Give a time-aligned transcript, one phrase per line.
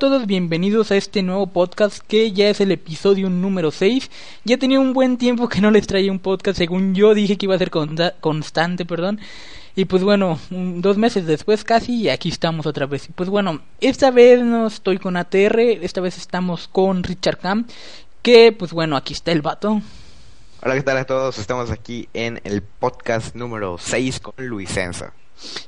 [0.00, 4.10] Todos, bienvenidos a este nuevo podcast que ya es el episodio número 6.
[4.44, 7.44] Ya tenía un buen tiempo que no les traía un podcast, según yo dije que
[7.44, 9.20] iba a ser constante, perdón.
[9.76, 13.10] Y pues bueno, dos meses después casi, y aquí estamos otra vez.
[13.10, 17.66] Y pues bueno, esta vez no estoy con ATR, esta vez estamos con Richard Cam,
[18.22, 19.82] que pues bueno, aquí está el vato.
[20.62, 21.38] Hola, ¿qué tal a todos?
[21.38, 25.12] Estamos aquí en el podcast número 6 con Luisenza.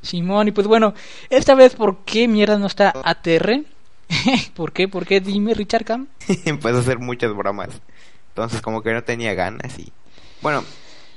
[0.01, 0.95] Simón, y pues bueno,
[1.29, 3.67] esta vez, ¿por qué mierda no está ATR?
[4.55, 4.89] ¿Por qué?
[4.89, 5.21] ¿Por qué?
[5.21, 6.09] Dime, Richard Cam.
[6.45, 7.69] Empezó a hacer muchas bromas.
[8.29, 9.93] Entonces, como que no tenía ganas y.
[10.41, 10.65] Bueno.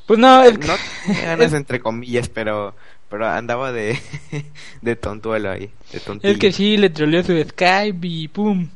[0.05, 2.75] Pues no, es No tenía ganas, entre comillas, pero.
[3.09, 3.99] Pero andaba de.
[4.81, 5.69] de tontuelo ahí.
[5.91, 8.69] De es que sí, le troleó su Skype y pum.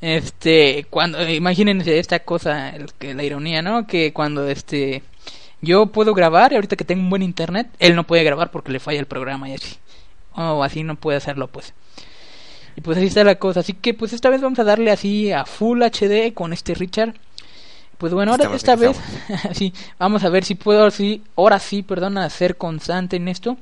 [0.00, 0.86] Este.
[0.90, 1.28] Cuando.
[1.28, 3.86] Imagínense esta cosa, el, que la ironía, ¿no?
[3.86, 5.02] Que cuando este
[5.62, 8.72] yo puedo grabar y ahorita que tengo un buen internet, él no puede grabar porque
[8.72, 9.76] le falla el programa y así.
[10.34, 11.72] O así no puede hacerlo, pues.
[12.76, 13.60] Y pues así está la cosa.
[13.60, 17.14] Así que pues esta vez vamos a darle así a Full HD con este Richard.
[17.98, 18.96] Pues bueno, ahora esta vez
[19.54, 23.56] sí, vamos a ver si puedo así, ahora sí, perdona, ser constante en esto,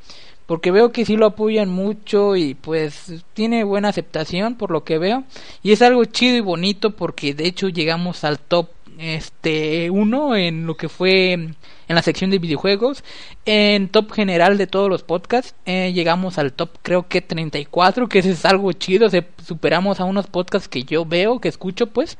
[0.46, 4.98] porque veo que sí lo apoyan mucho y pues tiene buena aceptación por lo que
[4.98, 5.22] veo
[5.62, 10.66] y es algo chido y bonito porque de hecho llegamos al top este uno en
[10.66, 11.56] lo que fue en
[11.88, 13.04] la sección de videojuegos.
[13.44, 18.20] En top general de todos los podcasts eh, llegamos al top creo que 34 que
[18.20, 19.10] es algo chido.
[19.10, 22.16] Se superamos a unos podcasts que yo veo que escucho pues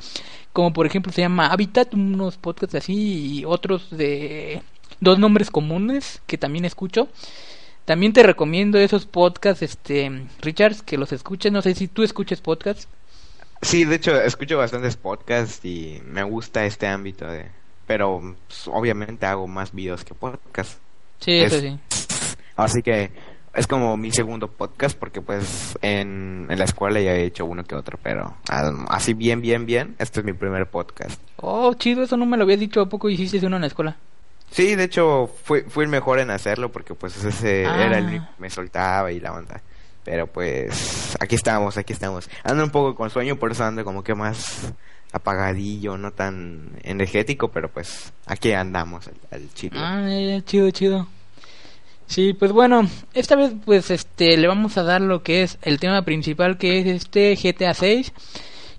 [0.52, 4.62] como por ejemplo se llama Habitat unos podcasts así y otros de
[5.00, 7.08] dos nombres comunes que también escucho.
[7.84, 11.52] También te recomiendo esos podcasts este Richards que los escuches.
[11.52, 12.89] No sé si tú escuches podcasts
[13.65, 17.47] Sí, de hecho, escucho bastantes podcasts y me gusta este ámbito de...
[17.86, 20.79] Pero pues, obviamente hago más videos que podcasts.
[21.20, 21.79] Sí, eso sí.
[22.57, 23.11] Así que
[23.55, 27.64] es como mi segundo podcast porque pues en, en, la escuela ya he hecho uno
[27.64, 28.36] que otro, pero
[28.89, 31.20] así bien, bien, bien, este es mi primer podcast.
[31.36, 33.97] Oh, chido, eso no me lo habías dicho, ¿a poco hiciste uno en la escuela?
[34.51, 38.11] Sí, de hecho fui, fui el mejor en hacerlo porque pues ese era el ah.
[38.11, 39.63] que me soltaba y la onda.
[40.05, 42.29] Pero pues aquí estamos, aquí estamos.
[42.42, 44.73] Ando un poco con sueño, por eso ando como que más
[45.13, 49.79] apagadillo, no tan energético, pero pues aquí andamos al, chido.
[49.79, 50.07] Ah,
[50.45, 51.07] chido, chido.
[52.07, 55.81] Sí, pues bueno, esta vez pues este le vamos a dar lo que es el
[55.81, 58.13] tema principal que es este GTA 6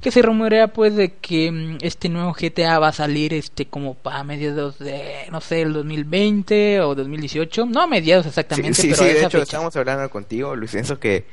[0.06, 3.96] que se rumorea pues de que mm, este nuevo GTA va a salir este como
[3.96, 9.02] para mediados de no sé el 2020 o 2018 no mediados exactamente sí, sí, pero
[9.02, 11.26] sí de hecho estamos hablando contigo Luis pienso que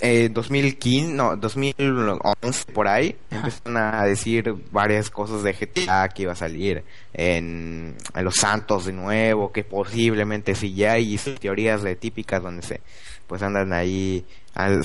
[0.00, 6.32] eh, 2015 no 2011 por ahí empezaron a decir varias cosas de GTA que iba
[6.32, 11.96] a salir en, en Los Santos de nuevo que posiblemente sí ya hay teorías de
[11.96, 12.80] típicas donde se
[13.26, 14.24] pues andan ahí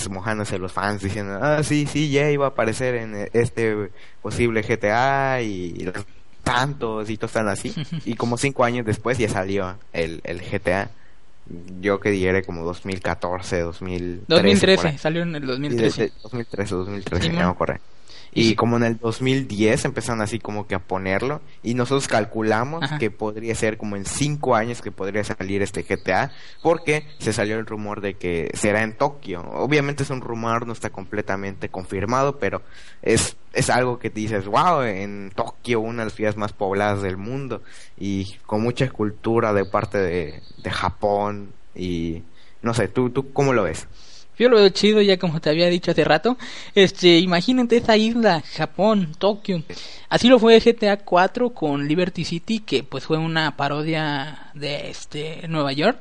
[0.09, 3.89] mojándose los fans diciendo, ah, sí, sí, ya iba a aparecer en este
[4.21, 6.05] posible GTA y, los
[6.43, 7.73] tantos y todos están así.
[8.05, 10.91] y como cinco años después ya salió el, el GTA.
[11.81, 14.25] Yo que diré como 2014, 2013.
[14.27, 16.13] 2013, salió en el 2013.
[16.23, 17.81] 2013, 2013, no corre.
[18.33, 23.11] Y como en el 2010 empezaron así como que a ponerlo y nosotros calculamos que
[23.11, 27.65] podría ser como en cinco años que podría salir este GTA porque se salió el
[27.65, 29.41] rumor de que será en Tokio.
[29.53, 32.61] Obviamente es un rumor, no está completamente confirmado, pero
[33.01, 37.17] es, es algo que dices, wow, en Tokio, una de las ciudades más pobladas del
[37.17, 37.61] mundo
[37.97, 42.23] y con mucha cultura de parte de, de Japón y
[42.63, 43.87] no sé, ¿tú, ¿tú cómo lo ves?
[44.37, 46.37] Yo lo veo chido, ya como te había dicho hace rato.
[46.75, 49.63] Este, imagínate esa isla, Japón, Tokio.
[50.09, 55.47] Así lo fue GTA 4 con Liberty City, que pues fue una parodia de este
[55.47, 55.99] Nueva York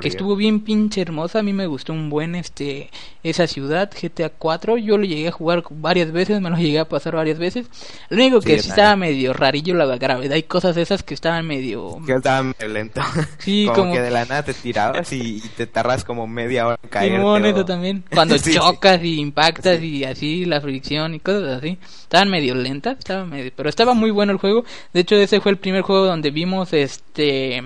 [0.00, 1.40] que estuvo bien pinche hermosa.
[1.40, 2.90] A mí me gustó un buen este
[3.22, 4.76] esa ciudad, GTA 4.
[4.78, 7.66] Yo lo llegué a jugar varias veces, me lo llegué a pasar varias veces.
[8.08, 11.98] Lo único que sí, estaba medio rarillo la gravedad y cosas esas que estaban medio.
[12.06, 13.00] Que estaban medio lento.
[13.38, 16.88] Sí, como, que de la nada te tirabas y, te tardas como media hora en
[16.88, 17.64] caer.
[17.64, 18.04] También.
[18.12, 21.78] Cuando chocas y impactas y así, la fricción y cosas así.
[22.02, 23.50] Estaban medio lentas, estaba medio...
[23.56, 24.64] pero estaba muy bueno el juego.
[24.92, 27.62] De hecho, ese fue el primer juego donde vimos este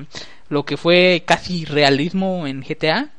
[0.49, 3.11] lo que fue casi realismo en GTA,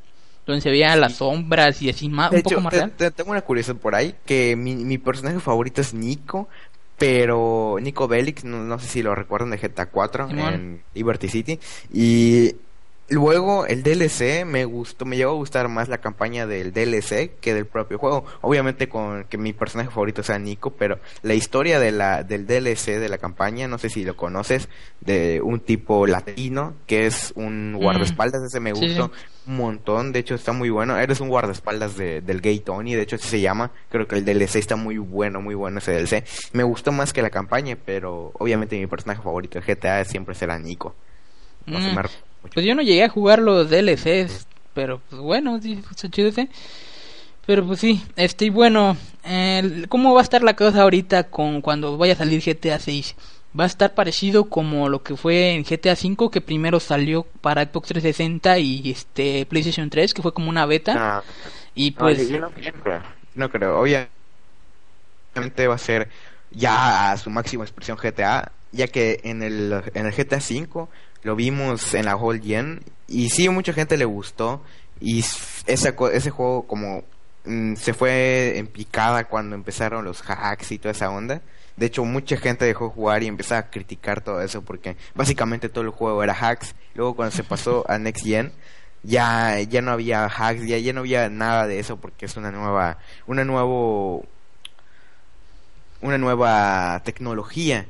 [0.46, 2.92] donde se veían las sombras y así más, un poco más real.
[3.16, 6.50] tengo una curiosidad por ahí, que mi, mi personaje favorito es Nico,
[6.98, 11.60] pero Nico Bellic, no, sé si lo recuerdan de GTA 4 en Liberty City,
[11.94, 12.56] y
[13.12, 17.56] Luego el DLC me gustó, me llegó a gustar más la campaña del DLC que
[17.56, 18.24] del propio juego.
[18.42, 23.00] Obviamente con que mi personaje favorito sea Nico, pero la historia de la del DLC
[23.00, 24.70] de la campaña, no sé si lo conoces,
[25.02, 27.78] de un tipo latino que es un Mm.
[27.78, 29.12] guardaespaldas, ese me gustó sí.
[29.48, 30.98] un montón, de hecho está muy bueno.
[30.98, 33.72] Eres un guardaespaldas de, del Gay Tony, de hecho así se llama.
[33.90, 36.24] Creo que el DLC está muy bueno, muy bueno ese DLC.
[36.54, 40.60] Me gustó más que la campaña, pero obviamente mi personaje favorito de GTA siempre será
[40.60, 40.94] Nico.
[41.66, 42.02] No se me.
[42.54, 46.50] Pues yo no llegué a jugar los DLCs, pero pues bueno, sí, está chido ese.
[47.46, 51.62] Pero pues sí, este, y bueno, el- ¿cómo va a estar la cosa ahorita con
[51.62, 53.16] cuando vaya a salir GTA 6?
[53.60, 57.64] Va a estar parecido como lo que fue en GTA 5, que primero salió para
[57.66, 60.94] Xbox 360 y este PlayStation 3, que fue como una beta.
[60.96, 61.24] No,
[61.76, 63.04] y no, pues, yo no creo.
[63.36, 63.80] No creo.
[63.80, 64.10] Obviamente
[65.68, 66.10] va a ser
[66.52, 70.90] ya a su máxima expresión GTA, ya que en el, en el GTA 5
[71.24, 74.62] lo vimos en la Whole Gen y sí, mucha gente le gustó
[75.00, 75.24] y
[75.95, 77.04] co- ese juego como
[77.45, 81.42] mm, se fue en picada cuando empezaron los hacks y toda esa onda.
[81.77, 85.69] De hecho, mucha gente dejó de jugar y empezó a criticar todo eso porque básicamente
[85.69, 86.75] todo el juego era hacks.
[86.94, 88.51] Luego cuando se pasó a Next Gen,
[89.04, 92.51] ya ya no había hacks, ya ya no había nada de eso porque es una
[92.51, 94.25] nueva una nuevo
[96.01, 97.86] una nueva tecnología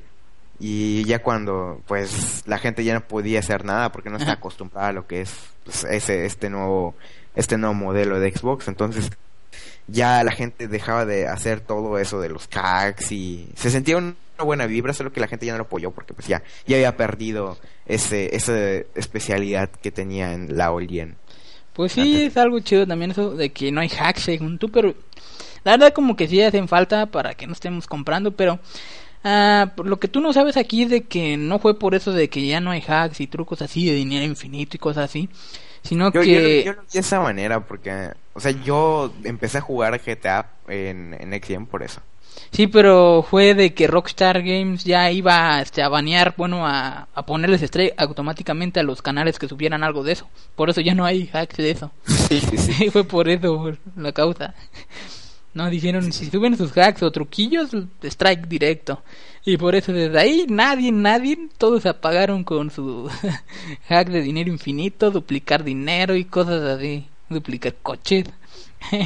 [0.60, 4.90] y ya cuando pues la gente ya no podía hacer nada porque no está acostumbrada
[4.90, 5.34] a lo que es
[5.64, 6.96] pues, ese este nuevo
[7.36, 8.68] este nuevo modelo de Xbox.
[8.68, 9.10] Entonces
[9.88, 14.16] ya la gente dejaba de hacer todo eso de los hacks y se sentía una
[14.40, 16.96] buena vibra solo que la gente ya no lo apoyó porque pues ya ya había
[16.96, 18.56] perdido ese esa
[18.96, 21.18] especialidad que tenía en la Olien
[21.74, 22.32] pues sí, antes.
[22.32, 24.96] es algo chido también eso de que no hay hacks según tú, pero
[25.64, 28.60] la verdad como que sí hacen falta para que no estemos comprando, pero
[29.24, 32.30] ah, lo que tú no sabes aquí es de que no fue por eso de
[32.30, 35.30] que ya no hay hacks y trucos así de dinero infinito y cosas así,
[35.82, 36.64] sino Yo, yo, que...
[36.66, 41.16] yo lo vi de esa manera porque, o sea, yo empecé a jugar GTA en,
[41.20, 42.02] en XM por eso.
[42.52, 47.26] Sí, pero fue de que Rockstar Games ya iba este, a banear, bueno, a, a
[47.26, 50.30] ponerles strike automáticamente a los canales que subieran algo de eso.
[50.56, 51.92] Por eso ya no hay hacks de eso.
[52.30, 52.90] Sí, sí, sí.
[52.92, 54.54] Fue por eso por la causa.
[55.54, 57.70] No, dijeron, si suben sus hacks o truquillos,
[58.04, 59.02] strike directo.
[59.46, 63.10] Y por eso desde ahí nadie, nadie, todos apagaron con su
[63.88, 68.26] hack de dinero infinito, duplicar dinero y cosas así, duplicar coches.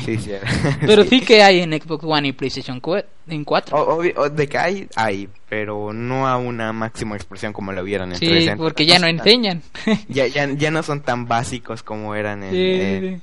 [0.06, 0.32] Sí, sí.
[0.82, 3.10] Pero sí que hay en Xbox One y PlayStation 4.
[3.28, 3.76] En 4.
[3.76, 8.12] O- obvio- de que hay, hay, pero no a una máxima expresión como lo vieron
[8.12, 8.62] en Sí, 360.
[8.64, 9.62] porque ya no tan- enseñan.
[10.10, 12.52] Ya, ya, ya no son tan básicos como eran en...
[12.52, 13.20] Sí, eh,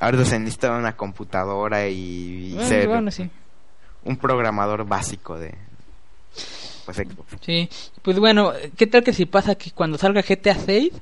[0.00, 3.28] Ahora se necesita una computadora y, y Bueno, ser bueno, sí.
[4.04, 5.54] un programador básico de...
[6.84, 7.36] Pues Xbox.
[7.42, 7.68] Sí,
[8.02, 10.92] pues bueno, ¿qué tal que si pasa que cuando salga GTA 6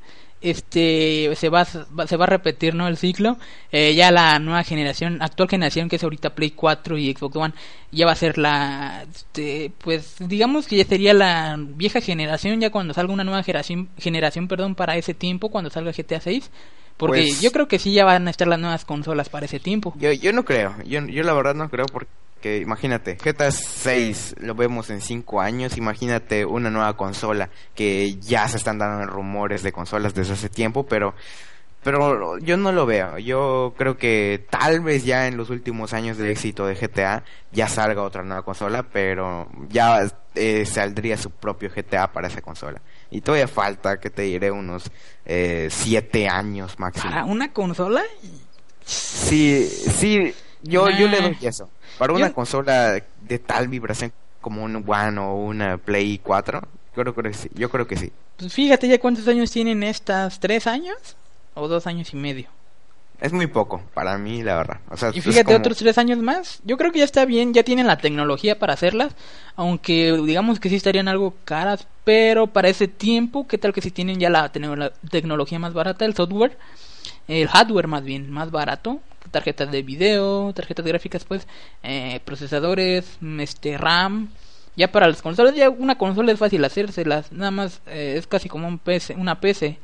[0.41, 1.67] este se va,
[1.99, 3.39] va- se va a repetir no el ciclo
[3.73, 7.55] Eh, ya la nueva generación actual generación que es ahorita Play 4 y Xbox One
[7.91, 12.71] ya va a ser la este, pues digamos que ya sería la vieja generación ya
[12.71, 16.51] cuando salga una nueva generación generación perdón para ese tiempo cuando salga GTA 6
[16.97, 19.61] porque Pues- yo creo que sí ya van a estar las nuevas consolas para ese
[19.61, 19.95] tiempo.
[19.99, 24.55] Yo, yo no creo, yo, yo la verdad no creo porque imagínate, GTA 6 lo
[24.55, 29.73] vemos en 5 años, imagínate una nueva consola que ya se están dando rumores de
[29.73, 31.15] consolas desde hace tiempo, pero
[31.83, 36.19] pero yo no lo veo, yo creo que tal vez ya en los últimos años
[36.19, 37.23] de éxito de GTA
[37.53, 40.01] ya salga otra nueva consola, pero ya
[40.35, 42.81] eh, saldría su propio GTA para esa consola.
[43.11, 44.91] Y todavía falta, que te diré, unos
[45.25, 47.11] 7 años máximo.
[47.11, 48.03] para una consola
[48.85, 50.33] Sí, sí,
[50.63, 51.69] yo, yo le doy eso.
[51.99, 56.61] Para una Yo- consola de tal vibración como un One o una Play 4,
[56.95, 58.13] creo, creo que sí, yo creo que sí.
[58.37, 60.97] pues fíjate ya cuántos años tienen estas tres años
[61.55, 62.49] o dos años y medio
[63.21, 64.81] Es muy poco para mí, la verdad.
[64.91, 66.61] O sea, Y fíjate, como- otros tres años más.
[66.65, 69.15] Yo creo que ya está bien, ya tienen la tecnología para hacerlas.
[69.55, 71.87] Aunque digamos que sí estarían algo caras.
[72.05, 76.05] Pero para ese tiempo, ¿qué tal que si tienen ya la, la tecnología más barata,
[76.05, 76.59] el software?
[77.27, 79.01] El hardware más bien, más barato.
[79.31, 81.47] Tarjetas de video, tarjetas gráficas, pues.
[81.83, 84.29] eh, procesadores, este RAM.
[84.77, 87.33] Ya para las consolas, ya una consola es fácil hacérselas.
[87.33, 89.79] Nada más eh, es casi como un PC, una PC.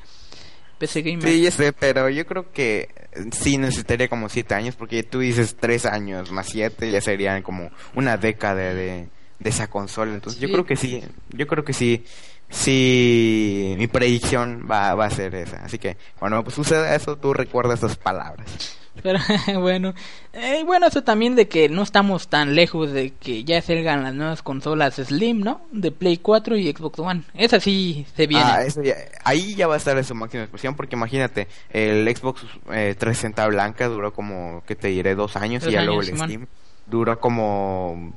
[0.83, 1.29] PC Gamer.
[1.29, 2.89] Sí, ya sé, pero yo creo que
[3.31, 7.71] sí necesitaría como 7 años, porque tú dices 3 años más 7, ya serían como
[7.95, 9.07] una década de,
[9.39, 10.13] de esa consola.
[10.13, 12.05] Entonces yo creo que sí, yo creo que sí,
[12.51, 15.65] sí, mi predicción va, va a ser esa.
[15.65, 18.77] Así que cuando pues, suceda eso, tú recuerda esas palabras.
[19.03, 19.19] Pero
[19.61, 19.95] bueno,
[20.35, 24.15] eh, bueno, eso también de que no estamos tan lejos de que ya salgan las
[24.15, 25.63] nuevas consolas Slim, ¿no?
[25.73, 27.23] De Play 4 y Xbox One.
[27.35, 28.45] Esa sí se viene.
[28.47, 32.05] Ah, eso ya- ahí ya va a estar en su máxima expresión porque imagínate, el
[32.15, 36.17] Xbox eh, 360 blanca duró como, que te diré, dos años y ya luego el.
[36.17, 36.47] Steam
[36.87, 38.13] duró como,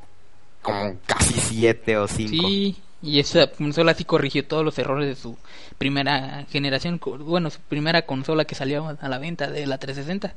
[0.61, 2.47] como casi siete o cinco.
[2.47, 5.37] Sí, y esa consola sí corrigió todos los errores de su
[5.77, 10.33] primera generación, bueno, su primera consola que salió a la venta de la 360.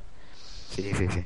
[0.69, 1.25] Sí, sí, sí.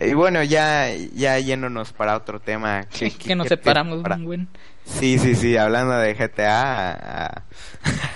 [0.00, 2.84] Y bueno, ya, ya yéndonos para otro tema.
[2.90, 4.48] ¿qué- qué- que nos separamos para- un buen.
[4.84, 7.44] Sí, sí, sí, hablando de GTA a,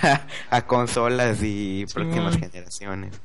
[0.02, 3.18] a- a consolas y próximas generaciones.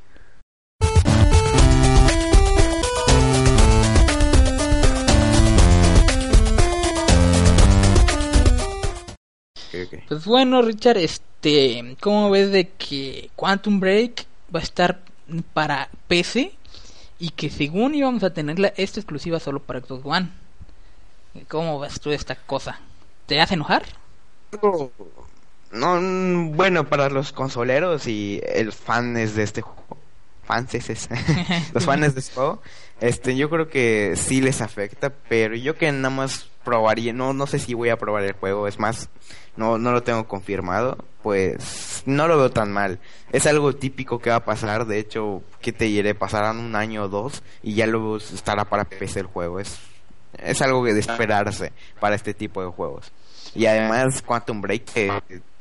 [10.07, 14.25] Pues bueno, Richard, este, ¿cómo ves de que Quantum Break
[14.55, 14.99] va a estar
[15.53, 16.53] para PC
[17.23, 20.29] y que según íbamos a tenerla esta exclusiva solo para Xbox One?
[21.47, 22.81] ¿Cómo ves tú esta cosa?
[23.27, 23.83] ¿Te hace enojar?
[25.71, 29.97] No, mm, bueno, para los consoleros y el fans de este juego,
[30.43, 31.07] fans es
[31.73, 32.61] los fans de este juego,
[32.99, 37.47] este, yo creo que sí les afecta, pero yo que nada más probaría, no, no
[37.47, 39.09] sé si voy a probar el juego, es más,
[39.55, 42.99] no, no lo tengo confirmado, pues no lo veo tan mal.
[43.31, 47.03] Es algo típico que va a pasar, de hecho, que te diré, pasarán un año
[47.03, 49.79] o dos y ya luego estará para PC el juego, es,
[50.37, 53.11] es algo de esperarse para este tipo de juegos.
[53.55, 55.11] Y además Quantum Break eh,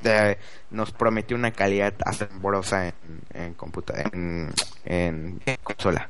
[0.05, 0.39] eh,
[0.71, 2.95] nos prometió una calidad asombrosa
[3.35, 4.51] en,
[4.85, 6.09] en consola.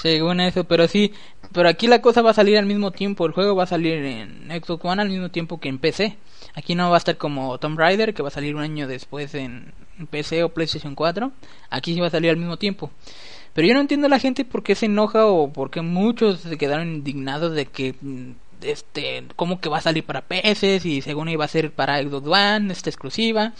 [0.00, 1.12] Según eso, pero sí,
[1.52, 3.94] pero aquí la cosa va a salir al mismo tiempo, el juego va a salir
[3.94, 6.16] en Xbox One al mismo tiempo que en PC.
[6.54, 9.34] Aquí no va a estar como Tomb Raider, que va a salir un año después
[9.34, 9.72] en
[10.08, 11.32] PC o PlayStation 4.
[11.70, 12.92] Aquí sí va a salir al mismo tiempo.
[13.54, 16.40] Pero yo no entiendo a la gente por qué se enoja o por qué muchos
[16.40, 18.30] se quedaron indignados de que mm,
[18.62, 22.28] este cómo que va a salir para PC y según iba a ser para Xbox
[22.28, 23.52] One, esta exclusiva.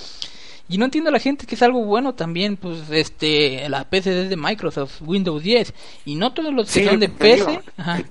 [0.69, 4.25] Y no entiendo a la gente que es algo bueno también, pues este la PC
[4.25, 7.63] es de Microsoft, Windows 10 y no todos los que Sí, son de PC, digo.
[7.77, 8.05] ajá,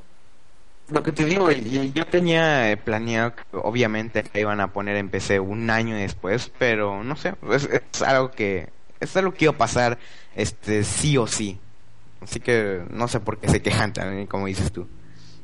[0.89, 5.09] Lo que te digo, yo tenía eh, planeado que obviamente que iban a poner en
[5.09, 8.69] PC un año después, pero no sé, es, es algo que
[9.01, 9.99] es algo que iba a pasar
[10.33, 11.59] este sí o sí.
[12.21, 14.87] Así que no sé por qué se quejan también, como dices tú.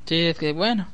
[0.05, 0.87] Sí, es que bueno,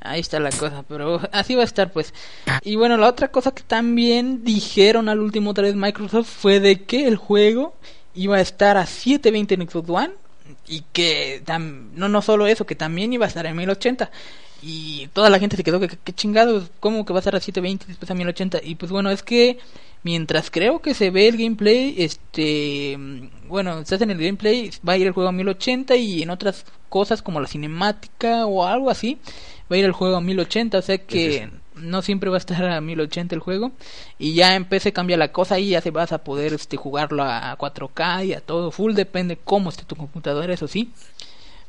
[0.00, 2.14] ahí está la cosa, pero así va a estar pues.
[2.62, 6.84] Y bueno, la otra cosa que también dijeron al último otra vez Microsoft fue de
[6.84, 7.74] que el juego
[8.14, 10.12] iba a estar a 720 en Xbox One
[10.68, 11.42] y que
[11.94, 14.10] no no solo eso, que también iba a estar en 1080.
[14.62, 17.84] Y toda la gente se quedó que chingados, ¿cómo que va a estar a 720
[17.84, 18.60] y después a 1080?
[18.64, 19.58] Y pues bueno, es que
[20.02, 22.98] mientras creo que se ve el gameplay, este,
[23.48, 26.64] bueno, estás en el gameplay, va a ir el juego a 1080 y en otras
[26.88, 29.18] cosas como la cinemática o algo así,
[29.70, 32.64] va a ir el juego a 1080, o sea que no siempre va a estar
[32.64, 33.72] a 1080 el juego
[34.18, 37.22] y ya en PC cambia la cosa y ya se vas a poder este jugarlo
[37.22, 40.92] a 4K y a todo full, depende cómo esté tu computadora, eso sí.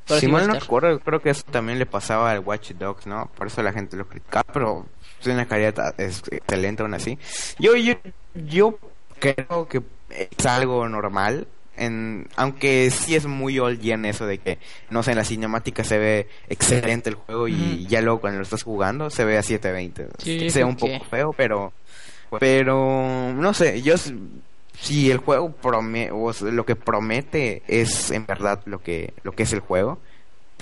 [0.07, 3.29] Pero si mal no recuerdo, creo que eso también le pasaba al Watch Dogs, ¿no?
[3.35, 4.85] Por eso la gente lo criticaba, pero
[5.21, 7.17] tiene una calidad es excelente aún así.
[7.59, 7.95] Yo, yo,
[8.33, 8.79] yo
[9.19, 14.57] creo que es algo normal, en, aunque sí es muy old gen eso de que,
[14.89, 18.43] no sé, en la cinemática se ve excelente el juego y ya luego cuando lo
[18.43, 20.07] estás jugando se ve a 720.
[20.23, 21.73] Sí, se ve un poco feo, pero,
[22.39, 23.95] pero, no sé, yo
[24.79, 29.53] si el juego o lo que promete es en verdad lo que lo que es
[29.53, 29.99] el juego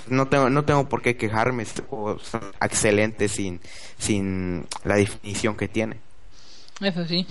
[0.07, 2.31] no tengo no tengo por qué quejarme este juego es
[2.62, 3.60] excelente sin
[3.98, 5.98] sin la definición que tiene
[6.79, 7.27] Eso sí.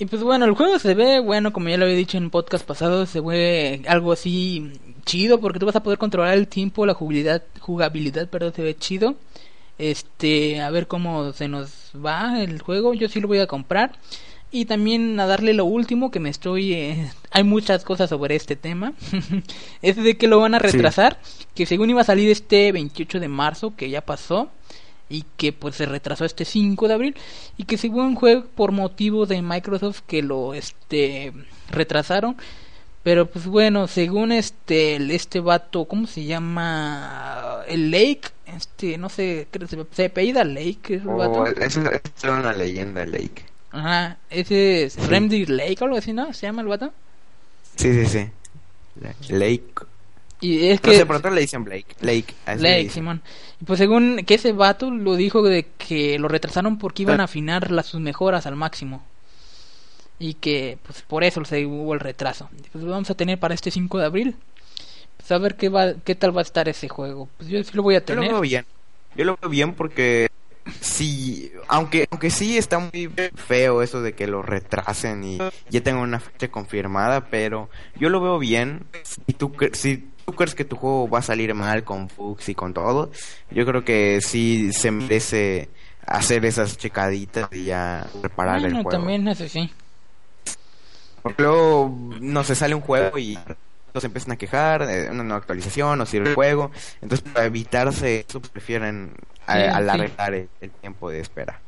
[0.00, 2.64] Y pues bueno, el juego se ve, bueno, como ya lo había dicho en podcast
[2.64, 4.72] pasado, se ve algo así
[5.04, 8.76] chido porque tú vas a poder controlar el tiempo, la jugabilidad, jugabilidad, perdón, se ve
[8.76, 9.16] chido.
[9.76, 13.92] Este, a ver cómo se nos va el juego, yo sí lo voy a comprar.
[14.50, 16.72] Y también a darle lo último que me estoy...
[16.72, 18.94] eh, hay muchas cosas sobre este tema.
[19.82, 20.66] es de que lo van a Sí.
[20.68, 21.18] retrasar,
[21.54, 24.48] que según iba a salir este 28 de marzo, que ya pasó,
[25.08, 27.16] y que pues se retrasó este 5 de abril,
[27.56, 31.32] y que según fue por motivo de Microsoft que lo este
[31.70, 32.36] retrasaron.
[33.02, 37.62] Pero pues bueno, según este este vato, ¿cómo se llama?
[37.68, 41.40] El Lake, este, no sé, creo se, se apellida Lake, el vato.
[41.40, 45.06] Oh, es, es una leyenda Lake Ajá, ese es Sí.
[45.06, 46.32] Remedy Lake o algo así, ¿no?
[46.34, 46.92] Se llama el vato.
[47.76, 48.30] sí sí sí
[49.28, 49.72] Lake
[50.40, 52.90] Y es no que sé por otro le dicen Blake Lake así le Lake, dicen.
[52.90, 53.22] Simón.
[53.60, 57.24] Y pues según que ese vato lo dijo de que lo retrasaron porque iban a
[57.24, 59.04] afinar las sus mejoras al máximo.
[60.18, 62.50] y que pues por eso se hubo el retraso.
[62.72, 64.36] Pues lo vamos a tener para este 5 de abril.
[65.16, 67.28] Pues a ver qué va qué tal va a estar ese juego.
[67.36, 68.24] Pues yo sí lo voy a tener.
[68.24, 68.66] Yo lo veo bien.
[69.16, 70.28] Yo lo veo bien porque
[70.80, 75.38] sí, aunque aunque sí está muy feo eso de que lo retrasen y
[75.70, 78.84] ya tengo una fecha confirmada, pero yo lo veo bien.
[79.02, 82.54] Si tú si tú crees que tu juego va a salir mal con Fux y
[82.54, 83.10] con todo,
[83.50, 85.70] yo creo que sí se merece
[86.04, 88.90] hacer esas checaditas y ya preparar el juego.
[88.90, 89.72] también eso sí.
[91.22, 93.38] Porque luego no se sale un juego y
[93.94, 96.72] se empiezan a quejar, de una nueva actualización, no sirve el juego.
[97.00, 99.14] Entonces, para evitarse eso, prefieren
[99.46, 100.50] alargar el,
[100.82, 101.58] tiempo de espera.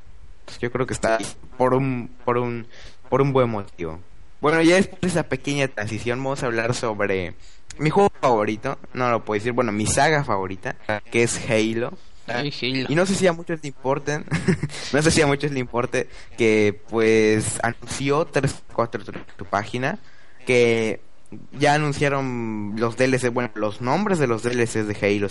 [0.40, 1.16] Entonces, yo creo que está
[1.56, 2.66] por un, por un,
[3.08, 4.00] por un buen motivo.
[4.40, 7.34] Bueno, ya después de esa pequeña transición, vamos a hablar sobre
[7.78, 8.78] mi juego favorito.
[8.94, 10.76] No lo puedo decir, bueno, mi saga favorita,
[11.10, 11.96] que es Halo.
[12.88, 14.24] Y no sé si a muchos le importen,
[14.92, 19.98] no sé si a muchos le importe que pues anunció 3.4 tu página
[20.46, 21.00] que
[21.52, 25.28] ya anunciaron los DLC, bueno, los nombres de los DLCs de Halo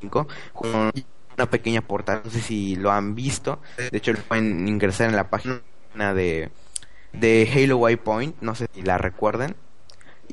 [0.00, 0.90] 5 con
[1.36, 5.30] una pequeña portada, no sé si lo han visto, de hecho pueden ingresar en la
[5.30, 5.60] página
[6.14, 6.50] de,
[7.12, 9.56] de Halo Waypoint, no sé si la recuerden.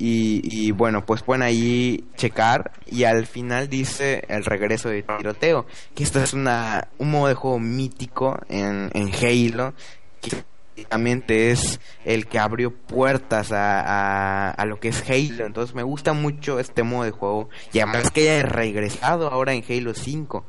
[0.00, 5.66] Y, bueno, pues pueden ahí checar y al final dice el regreso de tiroteo,
[5.96, 9.74] que esto es una, un modo de juego mítico en, en Halo,
[10.20, 15.46] que es el que abrió puertas a, a, lo que es Halo.
[15.46, 17.48] Entonces me gusta mucho este modo de juego.
[17.72, 20.46] Y además que haya regresado ahora en Halo 5.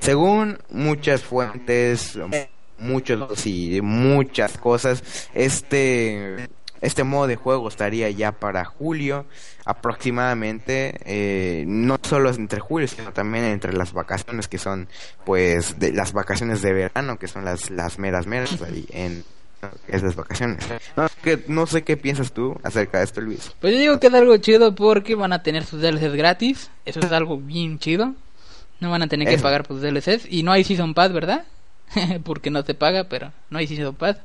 [0.00, 2.18] Según muchas fuentes,
[2.78, 6.48] muchos y muchas cosas, este
[6.80, 9.24] este modo de juego estaría ya para julio
[9.64, 14.86] aproximadamente eh, no solo entre julio sino también entre las vacaciones que son
[15.24, 19.24] pues de las vacaciones de verano que son las las meras meras ahí en
[19.88, 20.64] esas vacaciones.
[20.96, 23.52] No, que, no sé qué piensas tú acerca de esto, Luis.
[23.60, 26.70] Pues yo digo que es algo chido porque van a tener sus DLCs gratis.
[26.84, 28.14] Eso es algo bien chido.
[28.80, 30.26] No van a tener que pagar por sus DLCs.
[30.30, 31.44] Y no hay Season Pass, ¿verdad?
[32.24, 34.18] porque no se paga, pero no hay Season Pass.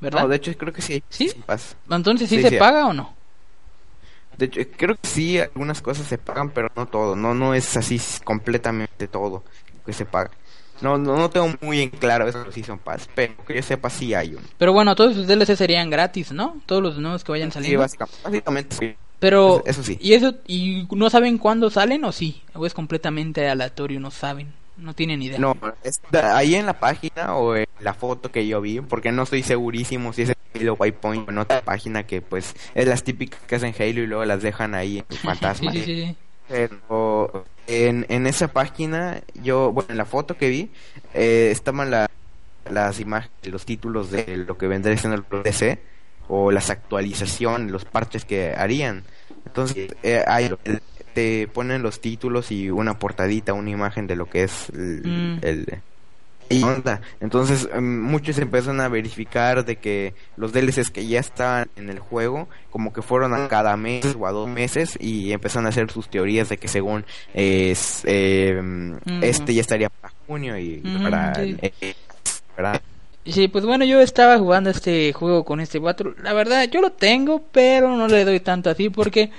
[0.00, 0.22] ¿Verdad?
[0.22, 1.32] No, de hecho creo que sí ¿Sí?
[1.88, 3.14] Entonces, ¿sí, se paga o no?
[4.36, 7.14] De hecho, creo que sí, algunas cosas se pagan, pero no todo.
[7.14, 9.44] No, no es así completamente todo
[9.86, 10.30] que se paga.
[10.80, 13.88] No, no, no tengo muy en claro eso de Season Pass, pero que yo sepa
[13.90, 14.46] sí hay uno.
[14.58, 16.60] Pero bueno, todos los DLC serían gratis, ¿no?
[16.66, 17.86] Todos los nuevos que vayan saliendo.
[17.86, 18.96] Sí, básicamente, sí.
[19.20, 19.96] Pero, eso, sí.
[20.00, 22.42] ¿y eso y no saben cuándo salen o sí?
[22.54, 24.52] ¿O es completamente aleatorio, no saben?
[24.76, 25.38] No tienen idea.
[25.38, 25.56] No,
[26.12, 30.12] ahí en la página o en la foto que yo vi, porque no estoy segurísimo
[30.12, 33.56] si es el Halo Waypoint o en otra página que pues es las típicas que
[33.56, 35.70] hacen Halo y luego las dejan ahí en fantasma.
[35.72, 36.16] sí, sí, sí.
[36.48, 40.70] Pero en, en esa página, yo, bueno, en la foto que vi,
[41.14, 42.10] eh, estaban la,
[42.70, 45.80] las imágenes, los títulos de lo que vendría siendo el DC
[46.28, 49.04] o las actualizaciones, los parches que harían.
[49.46, 50.24] Entonces, eh,
[51.14, 55.94] te ponen los títulos y una portadita, una imagen de lo que es el mm.
[56.50, 57.00] Y onda.
[57.20, 61.98] Entonces em, muchos empezaron a verificar de que los DLCs que ya estaban en el
[61.98, 65.90] juego como que fueron a cada mes o a dos meses y empezaron a hacer
[65.90, 71.56] sus teorías de que según es em, este ya estaría para junio y para, sí.
[71.60, 71.94] Eh,
[73.26, 76.16] Sí, pues bueno, yo estaba jugando este juego con este 4.
[76.22, 79.30] La verdad, yo lo tengo, pero no le doy tanto así porque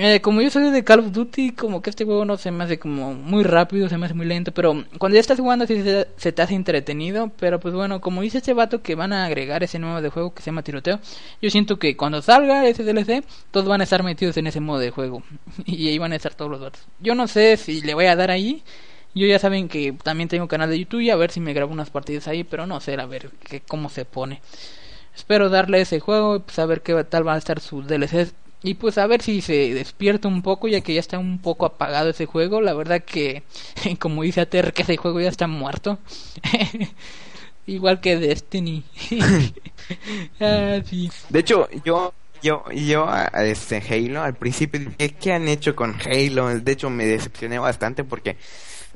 [0.00, 2.62] eh, como yo soy de Call of Duty, como que este juego no se me
[2.62, 5.82] hace como muy rápido, se me hace muy lento, pero cuando ya estás jugando sí
[5.82, 9.64] se, te hace entretenido, pero pues bueno, como dice este vato que van a agregar
[9.64, 11.00] ese nuevo de juego que se llama tiroteo,
[11.42, 14.78] yo siento que cuando salga ese DLC, todos van a estar metidos en ese modo
[14.78, 15.24] de juego,
[15.66, 16.82] y ahí van a estar todos los vatos.
[17.00, 18.62] Yo no sé si le voy a dar ahí,
[19.16, 21.72] yo ya saben que también tengo canal de YouTube y a ver si me grabo
[21.72, 24.42] unas partidas ahí, pero no sé, a ver que, cómo se pone.
[25.12, 28.74] Espero darle ese juego y pues a qué tal va a estar sus DLCs y
[28.74, 32.10] pues a ver si se despierta un poco, ya que ya está un poco apagado
[32.10, 32.60] ese juego.
[32.60, 33.42] La verdad que,
[33.98, 35.98] como dice Ater, que ese juego ya está muerto.
[37.66, 38.82] Igual que Destiny.
[40.40, 40.80] ah.
[41.28, 44.80] De hecho, yo yo, yo, este Halo, al principio,
[45.20, 46.48] ¿qué han hecho con Halo?
[46.60, 48.36] De hecho, me decepcioné bastante porque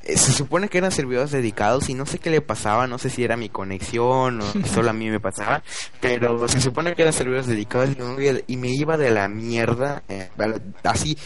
[0.05, 3.25] se supone que eran servidores dedicados y no sé qué le pasaba, no sé si
[3.25, 5.63] era mi conexión o solo a mí me pasaba,
[6.01, 7.91] pero se supone que eran servidores dedicados
[8.47, 10.31] y me iba de la mierda, eh,
[10.85, 11.17] así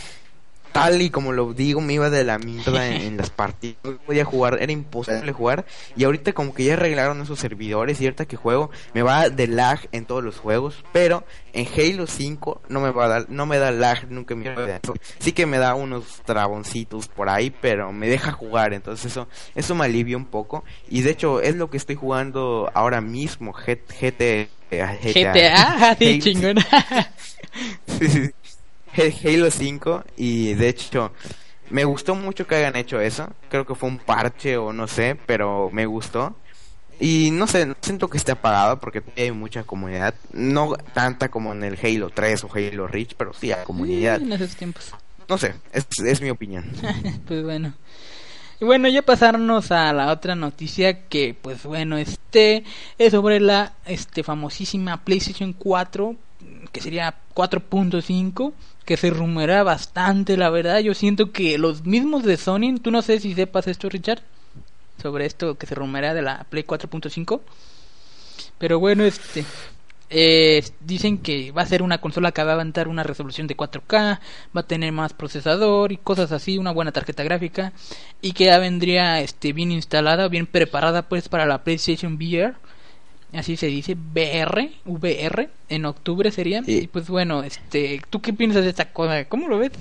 [0.77, 3.79] tal y como lo digo, me iba de la mierda en, las partidas.
[3.83, 5.65] No podía jugar, era imposible jugar.
[5.97, 9.81] Y ahorita como que ya arreglaron esos servidores ahorita que juego me va de lag
[9.93, 10.85] en todos los juegos.
[10.93, 14.55] Pero en Halo 5 no me va a dar, no me da lag nunca me
[15.19, 18.75] Sí que me da unos traboncitos por ahí, pero me deja jugar.
[18.75, 20.62] Entonces eso, eso me alivia un poco.
[20.91, 26.57] Y de hecho es lo que estoy jugando ahora mismo, GT, GTA, GTA, sí, chingón.
[29.24, 31.12] Halo 5 y de hecho
[31.70, 33.28] me gustó mucho que hayan hecho eso.
[33.48, 36.37] Creo que fue un parche o no sé, pero me gustó.
[36.98, 40.14] Y no sé, siento que esté apagado porque hay mucha comunidad.
[40.32, 44.20] No tanta como en el Halo 3 o Halo Reach, pero sí hay comunidad.
[44.20, 44.94] En esos tiempos.
[45.28, 46.64] No sé, es, es mi opinión.
[47.26, 47.74] pues bueno.
[48.59, 52.64] Y bueno, ya pasarnos a la otra noticia que, pues bueno, este
[52.96, 56.16] es sobre la este famosísima PlayStation 4,
[56.72, 58.54] que sería 4.5
[58.87, 60.79] que se rumora bastante, la verdad.
[60.79, 64.22] Yo siento que los mismos de Sony, tú no sé si sepas esto, Richard,
[65.03, 67.40] sobre esto que se rumora de la Play 4.5.
[68.59, 69.44] Pero bueno, este
[70.09, 73.57] eh, dicen que va a ser una consola que va a avanzar una resolución de
[73.57, 74.20] 4K,
[74.57, 77.72] va a tener más procesador y cosas así, una buena tarjeta gráfica
[78.22, 82.55] y que ya vendría este bien instalada, bien preparada pues para la PlayStation VR
[83.33, 86.62] así se dice, VR, VR, en octubre sería.
[86.67, 89.25] Y pues bueno, este, ¿tú qué piensas de esta cosa?
[89.25, 89.73] ¿Cómo lo ves?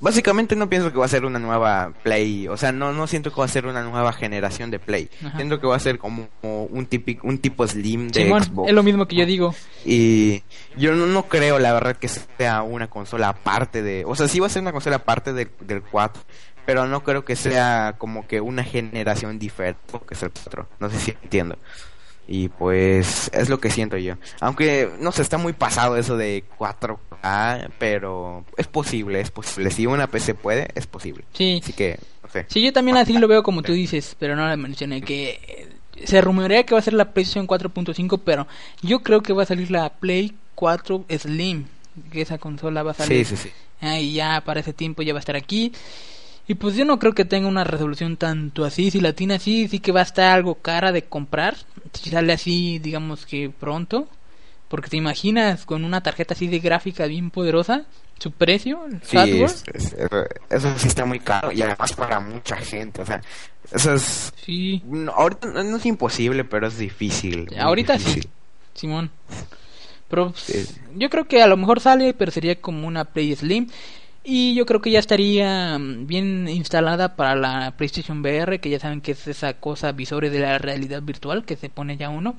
[0.00, 3.32] Básicamente no pienso que va a ser una nueva Play, o sea, no no siento
[3.32, 5.08] que va a ser una nueva generación de Play.
[5.36, 8.68] Siento que va a ser como un típico un tipo Slim de Xbox.
[8.68, 9.54] Es lo mismo que yo digo.
[9.86, 10.42] Y
[10.76, 14.40] yo no, no, creo la verdad que sea una consola aparte de, o sea, sí
[14.40, 15.48] va a ser una consola aparte del
[15.90, 16.22] 4,
[16.66, 20.68] pero no creo que sea como que una generación diferente que es el 4.
[20.80, 21.58] No sé si entiendo.
[22.26, 24.14] Y pues es lo que siento yo.
[24.40, 29.70] Aunque no sé, está muy pasado eso de 4K, pero es posible, es posible.
[29.70, 31.24] Si una PC puede, es posible.
[31.34, 31.60] Sí.
[31.62, 32.46] Así que, no sé.
[32.48, 35.68] Sí, yo también así lo veo como tú dices, pero no le mencioné que
[36.02, 38.46] se rumorea que va a ser la PlayStation 4.5, pero
[38.82, 41.66] yo creo que va a salir la Play 4 Slim,
[42.10, 43.26] que esa consola va a salir.
[43.26, 43.54] Sí, sí, sí.
[43.80, 45.72] Ah, y ya para ese tiempo ya va a estar aquí.
[46.46, 48.90] Y pues yo no creo que tenga una resolución tanto así.
[48.90, 51.56] Si la tiene así, sí que va a estar algo cara de comprar.
[51.92, 54.08] Si sale así, digamos que pronto.
[54.68, 57.84] Porque te imaginas con una tarjeta así de gráfica bien poderosa,
[58.18, 59.44] su precio, sí,
[60.50, 63.02] eso sí está muy caro y además para mucha gente.
[63.02, 63.20] O sea,
[63.70, 64.32] eso es.
[64.44, 64.82] Sí.
[65.14, 67.48] ahorita no es imposible, pero es difícil.
[67.58, 68.22] Ahorita sí,
[68.72, 69.10] Simón.
[70.08, 73.68] Pero pues, yo creo que a lo mejor sale, pero sería como una Play Slim.
[74.24, 78.80] Y yo creo que ya estaría mm, bien instalada para la PlayStation VR, que ya
[78.80, 82.36] saben que es esa cosa visores de la realidad virtual que se pone ya uno,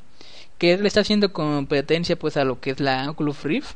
[0.58, 3.76] que le está haciendo competencia pues a lo que es la Oculus Rift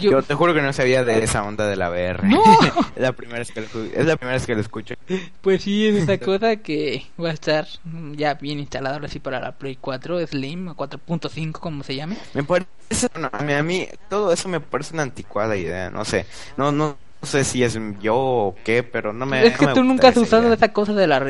[0.00, 0.22] yo...
[0.22, 2.22] te juro que no sabía de esa onda de la VR.
[2.96, 4.94] es, la primera vez que lo, es la primera vez que lo escucho.
[5.40, 7.66] Pues sí, es esa cosa que va a estar
[8.12, 12.16] ya bien instalada ahora sí para la Play 4 Slim 4.5 como se llame.
[12.34, 12.68] Me parece,
[13.14, 16.26] a mí todo eso me parece una anticuada idea, no sé.
[16.56, 19.46] No no no sé si es yo o qué, pero no me.
[19.46, 21.20] Es que tú nunca has usado esa cosa de la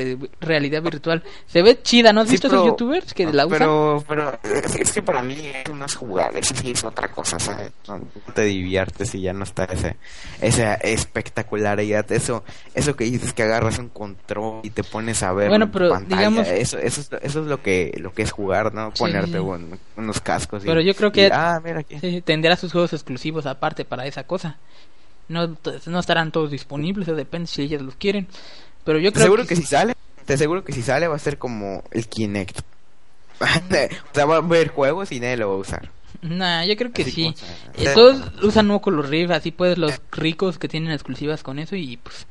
[0.40, 1.22] realidad virtual.
[1.46, 3.58] Se ve chida, ¿no has visto esos youtubers que la usan?
[3.58, 7.72] Pero, pero es que para mí es unas jugadas, es otra cosa, ¿sabes?
[7.86, 8.00] No,
[8.34, 9.96] te diviertes y ya no está ese,
[10.40, 12.10] esa espectacularidad.
[12.10, 12.42] Eso,
[12.74, 15.50] eso que dices que agarras un control y te pones a ver.
[15.50, 16.48] Bueno, pero digamos.
[16.48, 18.92] Eso, eso, es, eso es lo que, lo que es jugar, ¿no?
[18.92, 20.62] Ponerte unos cascos.
[20.64, 21.28] Pero yo creo que.
[21.30, 22.22] ah, mira aquí.
[22.22, 24.56] tendrá sus juegos exclusivos aparte para esa cosa
[25.28, 25.56] no,
[25.86, 28.28] no estarán todos disponibles, depende si ellas los quieren.
[28.84, 31.38] Pero yo creo seguro que, si sale, te aseguro que si sale va a ser
[31.38, 32.60] como el Kinect.
[33.40, 35.90] o sea, va a haber juegos y nadie lo va a usar.
[36.22, 37.34] Nah, yo creo que sí.
[37.74, 41.96] Eh, todos usan Oculus Rift, así pues los ricos que tienen exclusivas con eso y
[41.96, 42.26] pues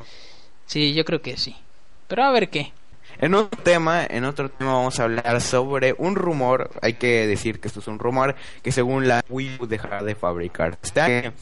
[0.66, 1.56] sí, yo creo que sí.
[2.08, 2.72] Pero a ver qué.
[3.20, 7.60] En otro tema, en otro tema vamos a hablar sobre un rumor, hay que decir
[7.60, 10.78] que esto es un rumor, que según la Wii U dejará de fabricar.
[10.82, 11.34] Este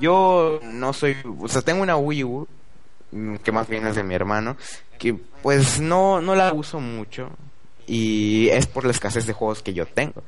[0.00, 2.48] yo no soy, o sea, tengo una Wii U,
[3.12, 4.56] mm, que más bien es de mi hermano,
[4.98, 7.30] que pues no, no la uso mucho
[7.86, 10.22] y es por la escasez de juegos que yo tengo.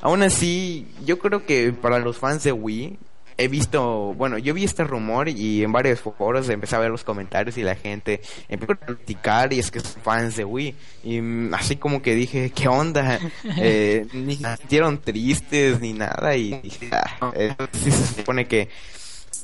[0.00, 2.98] Aún así, yo creo que para los fans de Wii,
[3.36, 7.04] he visto, bueno, yo vi este rumor y en varios foros empecé a ver los
[7.04, 10.74] comentarios y la gente empezó a criticar y es que son fans de Wii.
[11.04, 13.18] Y mm, así como que dije, ¿qué onda?
[13.56, 17.34] Eh, ni se sintieron tristes ni nada y dije, ah,
[17.72, 18.68] se supone que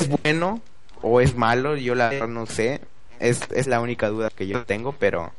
[0.09, 0.61] bueno
[1.03, 2.81] o es malo, yo la verdad no sé.
[3.19, 5.33] Es, es la única duda que yo tengo, pero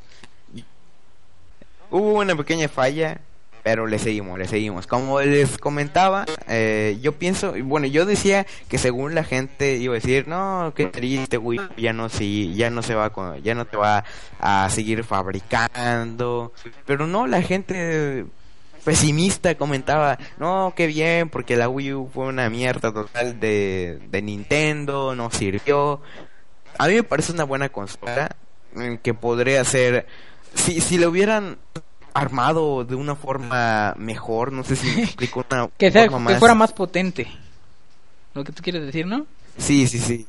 [1.90, 3.20] hubo una pequeña falla
[3.62, 4.86] pero le seguimos, le seguimos.
[4.86, 10.00] Como les comentaba, eh, yo pienso, bueno, yo decía que según la gente iba a
[10.00, 13.64] decir, no, qué triste, Wii ya no sí, ya no se va con, ya no
[13.64, 14.04] te va
[14.40, 16.52] a seguir fabricando,
[16.86, 18.26] pero no, la gente
[18.84, 24.22] pesimista comentaba, no, qué bien, porque la Wii U fue una mierda total de, de
[24.22, 26.00] Nintendo, no sirvió.
[26.78, 28.36] A mí me parece una buena consola
[29.02, 30.06] que podría ser,
[30.54, 31.58] si, si le hubieran
[32.14, 36.54] armado de una forma mejor, no sé si me explico una que, sea, que fuera
[36.54, 37.26] más potente.
[38.34, 39.26] Lo que tú quieres decir, ¿no?
[39.58, 40.26] Sí, sí, sí.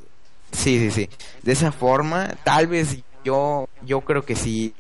[0.52, 1.10] Sí, sí, sí.
[1.42, 4.74] De esa forma, tal vez yo yo creo que sí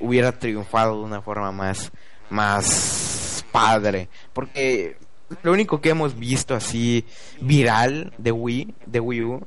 [0.00, 1.92] hubiera triunfado de una forma más
[2.32, 4.96] más padre, porque
[5.42, 7.04] lo único que hemos visto así
[7.40, 9.46] viral de Wii, de Wii U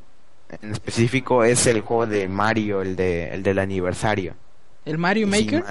[0.61, 4.35] en específico es el juego de Mario, el de el del aniversario.
[4.85, 5.63] ¿El Mario Maker?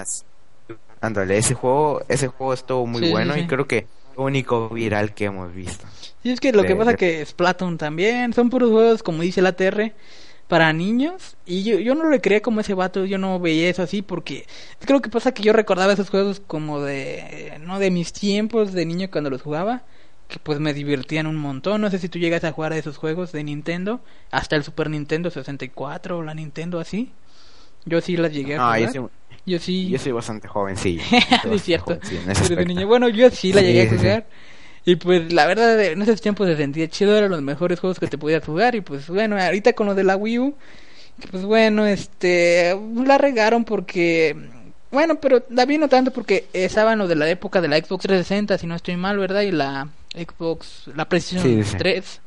[1.00, 5.26] Ándale, ese juego, ese juego estuvo muy bueno y creo que lo único viral que
[5.26, 5.86] hemos visto.
[6.22, 9.52] Sí, es que lo que pasa que Splatoon también, son puros juegos, como dice la
[9.52, 9.92] TR,
[10.48, 11.36] para niños.
[11.46, 14.46] Y yo, yo no le creía como ese vato, yo no veía eso así, porque
[14.80, 18.86] creo que pasa que yo recordaba esos juegos como de, no de mis tiempos de
[18.86, 19.82] niño cuando los jugaba,
[20.28, 21.80] que pues me divertían un montón.
[21.80, 24.90] No sé si tú llegas a jugar a esos juegos de Nintendo, hasta el Super
[24.90, 27.12] Nintendo 64 o la Nintendo así.
[27.86, 29.10] Yo sí las llegué a jugar.
[29.46, 29.88] Yo sí.
[29.90, 30.98] Yo soy bastante joven, sí.
[31.52, 31.98] es cierto.
[32.86, 34.26] Bueno, yo sí la llegué a jugar.
[34.84, 38.06] Y pues la verdad, en esos tiempos se sentía chido, eran los mejores juegos que
[38.06, 38.74] te podías jugar.
[38.74, 40.54] Y pues bueno, ahorita con lo de la Wii U,
[41.30, 44.36] pues bueno, este, la regaron porque,
[44.90, 48.58] bueno, pero también no tanto porque estaban lo de la época de la Xbox 360,
[48.58, 49.42] si no estoy mal, ¿verdad?
[49.42, 52.20] Y la Xbox, la PlayStation 3.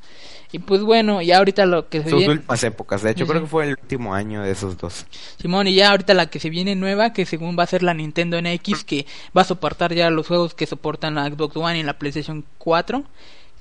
[0.51, 3.47] Y pues bueno, ya ahorita lo que se Sus últimas épocas, de hecho creo que
[3.47, 5.05] fue el último año de esos dos.
[5.39, 7.93] Simón, y ya ahorita la que se viene nueva, que según va a ser la
[7.93, 9.05] Nintendo NX, que
[9.35, 13.03] va a soportar ya los juegos que soportan la Xbox One y la PlayStation 4.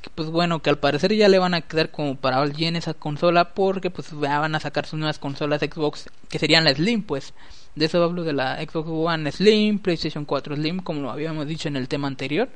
[0.00, 2.94] Que pues bueno, que al parecer ya le van a quedar como para alguien esa
[2.94, 7.02] consola, porque pues ya van a sacar sus nuevas consolas Xbox, que serían la Slim,
[7.02, 7.34] pues.
[7.74, 11.66] De eso hablo de la Xbox One Slim, PlayStation 4 Slim, como lo habíamos dicho
[11.66, 12.48] en el tema anterior.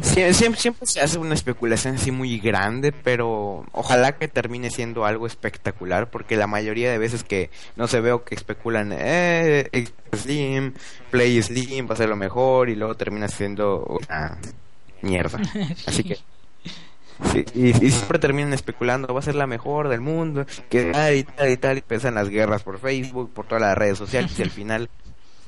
[0.00, 5.04] Pues siempre, siempre se hace una especulación así muy grande, pero ojalá que termine siendo
[5.04, 9.68] algo espectacular, porque la mayoría de veces que no se veo que especulan, eh,
[10.14, 10.74] Slim,
[11.10, 14.38] Play Slim va a ser lo mejor, y luego termina siendo una
[15.02, 15.40] mierda.
[15.86, 16.18] Así que.
[17.54, 21.50] y, siempre terminan especulando, va a ser la mejor del mundo, que tal y tal
[21.50, 24.50] y tal, y empiezan las guerras por Facebook, por todas las redes sociales, y al
[24.50, 24.88] final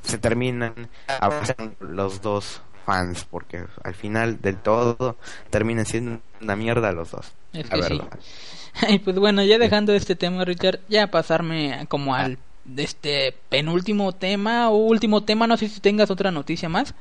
[0.02, 5.16] se terminan avanzando los dos fans, porque al final del todo
[5.48, 7.32] terminan siendo una mierda los dos.
[7.52, 8.08] la verdad.
[8.88, 12.38] Y pues bueno, ya dejando este tema, Richard, ya pasarme como al
[12.76, 16.94] este penúltimo tema o último tema, no sé si tengas otra noticia más,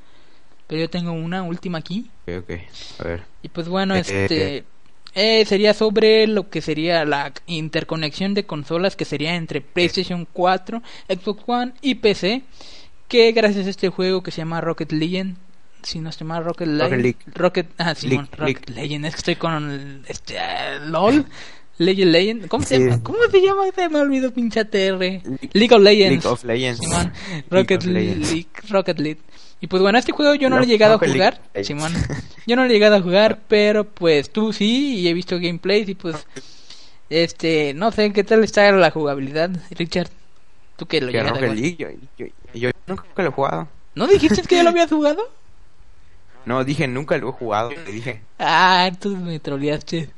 [0.68, 2.10] pero yo tengo una última aquí.
[2.28, 2.52] Ok,
[3.00, 3.24] a ver.
[3.44, 4.64] Y pues bueno, eh, este
[5.14, 10.82] eh, sería sobre lo que sería la interconexión de consolas que sería entre PlayStation 4,
[11.08, 12.42] Xbox One y PC,
[13.08, 15.36] que gracias a este juego que se llama Rocket League
[15.84, 17.18] si no estoy mal, Rocket, League.
[17.34, 19.06] Rocket, ah, Simón, Rocket Legend.
[19.06, 21.26] Es que estoy con este uh, LOL.
[21.78, 22.48] Legend Legend.
[22.48, 23.02] ¿Cómo se llama?
[23.02, 23.64] ¿Cómo se llama?
[23.74, 25.00] Se me olvidó pinche TR.
[25.54, 26.24] League of Legends.
[26.24, 26.80] League of Legends.
[26.80, 27.14] Simón.
[27.50, 28.48] Rocket League.
[28.70, 29.22] Rocket League.
[29.62, 31.94] Y pues bueno, este juego yo no lo he llegado a jugar, Simón.
[32.48, 35.88] Yo no lo he llegado a jugar, pero pues tú sí, y he visto gameplays
[35.90, 36.26] y pues
[37.10, 40.10] este, no sé qué tal está la jugabilidad, Richard.
[40.78, 41.58] Tú que lo llegaste a jugar.
[41.58, 43.68] League, yo, yo, yo, nunca lo he jugado.
[43.96, 45.30] ¿No dijiste que ya lo habías jugado?
[46.50, 48.22] No, dije, nunca lo he jugado, te dije.
[48.40, 50.10] Ah, tú me troleaste.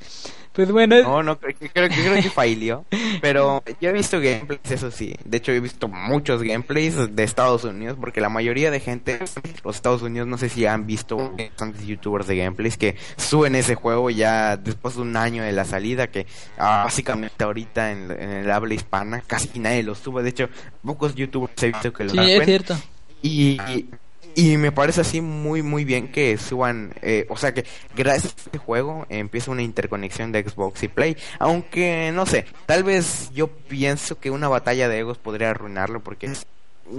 [0.54, 1.04] Pues bueno.
[1.04, 2.86] No, no, creo, creo, creo que falló.
[3.22, 5.14] Pero yo he visto gameplays, eso sí.
[5.26, 9.20] De hecho, he visto muchos gameplays de Estados Unidos, porque la mayoría de gente,
[9.66, 13.76] los Estados Unidos, no sé si han visto bastantes youtubers de gameplays que suben ese
[13.76, 18.50] juego ya después de un año de la salida, que ah, básicamente ahorita en, el
[18.50, 20.24] habla hispana casi nadie lo sube.
[20.24, 20.48] De hecho,
[20.82, 22.78] pocos youtubers he visto que lo Sí, es cierto.
[23.22, 23.90] Y, y
[24.36, 27.66] me parece así muy muy bien que suban, eh, o sea que
[27.96, 32.84] gracias a este juego empieza una interconexión de Xbox y Play, aunque no sé, tal
[32.84, 36.32] vez yo pienso que una batalla de egos podría arruinarlo porque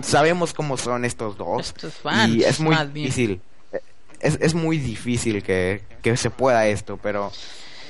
[0.03, 1.75] sabemos cómo son estos dos.
[2.29, 3.41] Y es muy difícil,
[4.21, 7.33] es, es muy difícil que, que se pueda esto, pero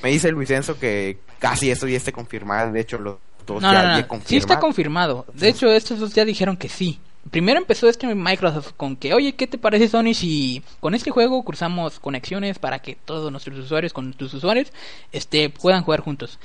[0.01, 4.07] me dice Luis Enzo que casi esto ya esté confirmado, de hecho los dos ya,
[4.25, 6.99] Sí está confirmado, de hecho estos dos ya dijeron que sí
[7.31, 11.43] primero empezó este Microsoft con que, oye, ¿qué te parece Sony si con este juego
[11.43, 14.71] cruzamos conexiones para que todos nuestros usuarios con tus usuarios
[15.11, 16.39] este, puedan jugar juntos?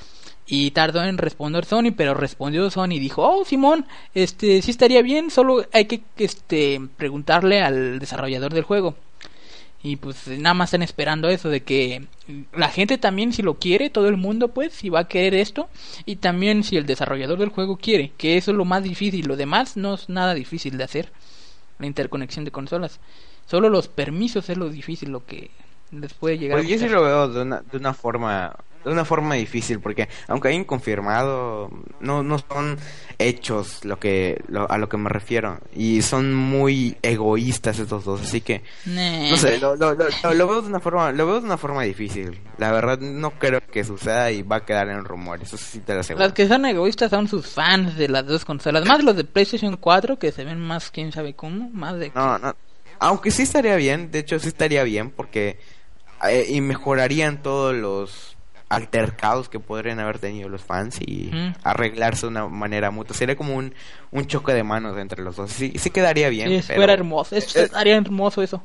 [0.47, 5.03] Y tardó en responder Sony, pero respondió Sony y dijo, oh Simón, este sí estaría
[5.03, 8.97] bien, solo hay que este preguntarle al desarrollador del juego.
[9.83, 12.07] Y pues nada más están esperando eso de que
[12.53, 15.69] la gente también si lo quiere, todo el mundo pues si va a querer esto
[16.05, 19.37] y también si el desarrollador del juego quiere, que eso es lo más difícil, lo
[19.37, 21.13] demás no es nada difícil de hacer,
[21.79, 22.99] la interconexión de consolas.
[23.47, 25.51] Solo los permisos es lo difícil, lo que
[25.93, 26.59] les puede llegar.
[26.59, 30.09] Pues yo sí lo veo de una, de una forma de una forma difícil porque
[30.29, 32.79] aunque hayan confirmado no no son
[33.19, 38.41] hechos lo que a lo que me refiero y son muy egoístas estos dos así
[38.41, 42.41] que no sé lo, lo, veo de una forma lo veo de una forma difícil.
[42.59, 45.95] La verdad no creo que suceda y va a quedar en rumores eso sí te
[45.95, 46.25] lo aseguro.
[46.25, 49.77] Las que son egoístas son sus fans de las dos consolas más los de PlayStation
[49.77, 52.55] 4 que se ven más quién sabe cómo más de no no
[53.01, 55.59] aunque sí estaría bien de hecho sí estaría bien porque
[56.29, 58.38] eh, y mejorarían todos los
[58.69, 61.31] altercados que podrían haber tenido los fans y
[61.63, 63.17] arreglarse de una manera mutua.
[63.17, 63.75] Sería como un,
[64.11, 65.51] un choque de manos entre los dos.
[65.51, 66.63] Sí, sí quedaría bien.
[66.63, 67.35] Sí, fuera hermoso.
[67.37, 68.63] Eso, eh, hermoso eso.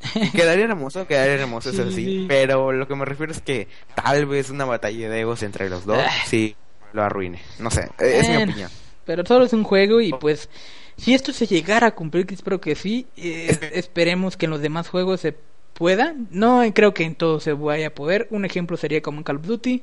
[0.32, 4.48] Quedaría hermoso, quedaría hermoso, eso sí, Pero lo que me refiero es que tal vez
[4.48, 6.10] una batalla de egos entre los dos, ah.
[6.26, 6.56] sí,
[6.94, 7.38] lo arruine.
[7.58, 8.70] No sé, es mi opinión.
[9.04, 10.48] Pero solo es un juego y pues
[10.96, 14.62] si esto se llegara a cumplir, que espero que sí, eh, esperemos que en los
[14.62, 15.36] demás juegos se
[15.80, 16.14] pueda.
[16.30, 18.28] No creo que en todo se vaya a poder.
[18.30, 19.82] Un ejemplo sería como en Call of Duty.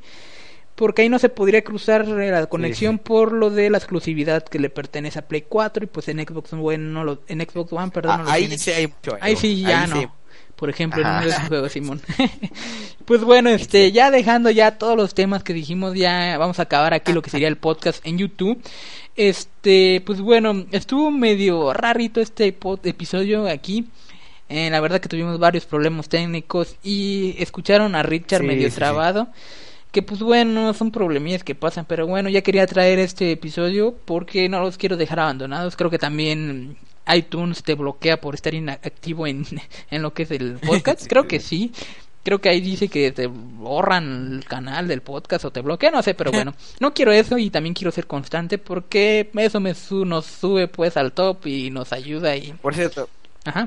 [0.76, 4.70] Porque ahí no se podría cruzar la conexión por lo de la exclusividad que le
[4.70, 8.22] pertenece a Play 4 y pues en Xbox One, no lo, en Xbox One perdón,
[8.28, 9.18] ah, ahí sí hay mucho.
[9.20, 10.14] Ahí sí ya no.
[10.56, 12.00] Por ejemplo, en uno de esos juegos, Simón.
[13.06, 16.94] pues bueno, este, ya dejando ya todos los temas que dijimos, ya vamos a acabar
[16.94, 18.62] aquí lo que sería el podcast en YouTube.
[19.16, 23.88] Este, pues bueno, estuvo medio rarito este episodio aquí.
[24.50, 29.28] Eh, la verdad que tuvimos varios problemas técnicos y escucharon a Richard medio trabado.
[29.92, 34.48] Que pues bueno, son problemillas que pasan, pero bueno, ya quería traer este episodio porque
[34.50, 35.76] no los quiero dejar abandonados.
[35.76, 36.78] Creo que también
[37.14, 39.46] iTunes te bloquea por estar inactivo en,
[39.92, 41.08] en lo que es el podcast.
[41.08, 41.72] Creo que sí.
[42.24, 46.04] Creo que ahí dice que te borran el canal del podcast o te bloquean, no
[46.04, 49.74] sé, pero bueno, no quiero eso y también quiero ser constante porque eso me
[50.06, 52.52] nos sube pues al top y nos ayuda y...
[52.52, 53.08] Por cierto,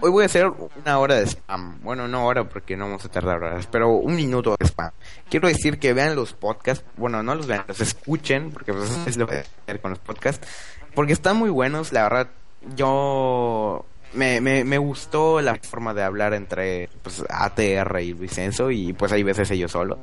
[0.00, 1.80] Hoy voy a hacer una hora de spam.
[1.82, 4.90] Bueno, no hora porque no vamos a tardar horas, pero un minuto de spam.
[5.28, 6.84] Quiero decir que vean los podcasts.
[6.96, 9.90] Bueno, no los vean, los escuchen, porque pues, es lo que voy a hacer con
[9.90, 10.46] los podcasts.
[10.94, 12.28] Porque están muy buenos, la verdad.
[12.74, 18.92] Yo me, me, me gustó la forma de hablar entre pues, ATR y Vicenzo y
[18.92, 19.98] pues hay veces ellos solo.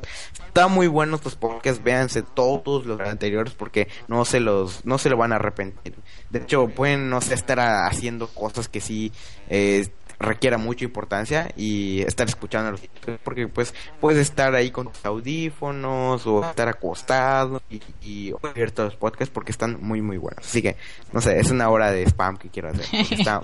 [0.45, 5.09] Está muy bueno estos podcasts, véanse todos los anteriores porque no se los no se
[5.09, 5.95] lo van a arrepentir.
[6.29, 9.11] De hecho, pueden no sé estar haciendo cosas que sí
[9.49, 9.87] eh,
[10.19, 12.79] requiera mucha importancia y estar escuchando
[13.23, 18.93] porque pues puedes estar ahí con tus audífonos o estar acostado y, y oír todos
[18.93, 20.45] los podcasts porque están muy muy buenos.
[20.45, 20.75] Así que
[21.13, 22.85] no sé es una hora de spam que quiero hacer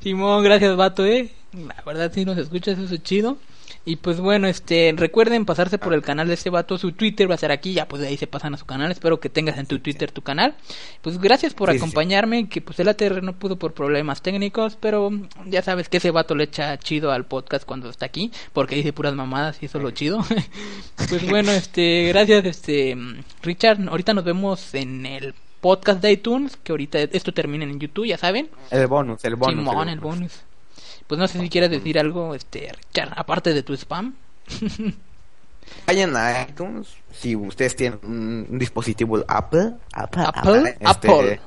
[0.00, 1.30] Simón gracias vato eh.
[1.52, 3.38] La verdad si nos escuchas eso es chido
[3.84, 7.34] y pues bueno, este, recuerden pasarse por el canal de este vato, su Twitter va
[7.34, 9.58] a ser aquí, ya pues de ahí se pasan a su canal, espero que tengas
[9.58, 10.54] en tu Twitter tu canal.
[11.00, 15.10] Pues gracias por acompañarme, que pues el ATR no pudo por problemas técnicos, pero
[15.46, 18.92] ya sabes que ese vato le echa chido al podcast cuando está aquí, porque dice
[18.92, 20.24] puras mamadas y eso es lo chido.
[21.08, 22.96] pues bueno, este, gracias este
[23.42, 28.06] Richard, ahorita nos vemos en el podcast de iTunes, que ahorita esto termina en YouTube,
[28.06, 28.48] ya saben.
[28.70, 29.64] El bonus, el bonus.
[29.64, 30.42] Simón, el bonus.
[31.06, 34.14] Pues no sé si quieres decir algo, este, Richard, aparte de tu spam.
[35.86, 41.40] Vayan a iTunes si ustedes tienen un, dispositivo Apple, Apple, Apple, Apple.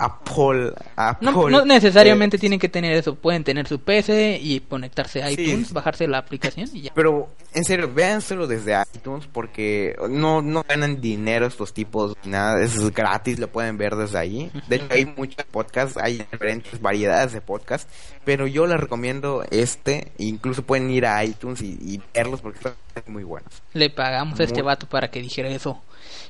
[0.00, 0.72] Apple,
[1.20, 6.08] No, necesariamente tienen que tener eso, pueden tener su PC y conectarse a iTunes, bajarse
[6.08, 6.92] la aplicación y ya.
[6.94, 12.90] Pero en serio, véanselo desde iTunes porque no, no ganan dinero estos tipos, nada, es
[12.90, 14.50] gratis, lo pueden ver desde ahí.
[14.68, 17.90] De hecho, hay muchos podcasts, hay diferentes variedades de podcasts,
[18.24, 22.74] pero yo les recomiendo este, incluso pueden ir a iTunes y, verlos porque están
[23.06, 23.62] muy buenos.
[23.72, 25.82] Le pagamos a este vato para que dijera eso.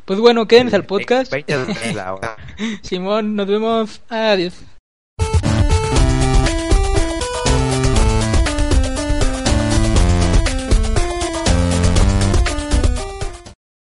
[0.05, 1.33] Pues bueno, quédense al podcast.
[2.83, 4.01] Simón, nos vemos.
[4.09, 4.55] Adiós.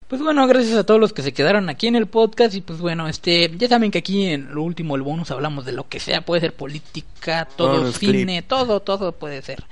[0.08, 2.80] Pues bueno, gracias a todos los que se quedaron aquí en el podcast y pues
[2.80, 6.00] bueno, este, ya saben que aquí en lo último el bonus hablamos de lo que
[6.00, 9.64] sea, puede ser política, todo cine, todo, todo puede ser.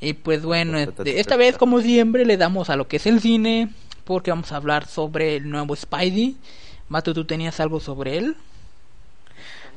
[0.00, 3.20] Y pues bueno, este, esta vez como siempre le damos a lo que es el
[3.20, 3.70] cine,
[4.04, 6.36] porque vamos a hablar sobre el nuevo Spidey.
[6.88, 8.36] Mato, ¿tú tenías algo sobre él?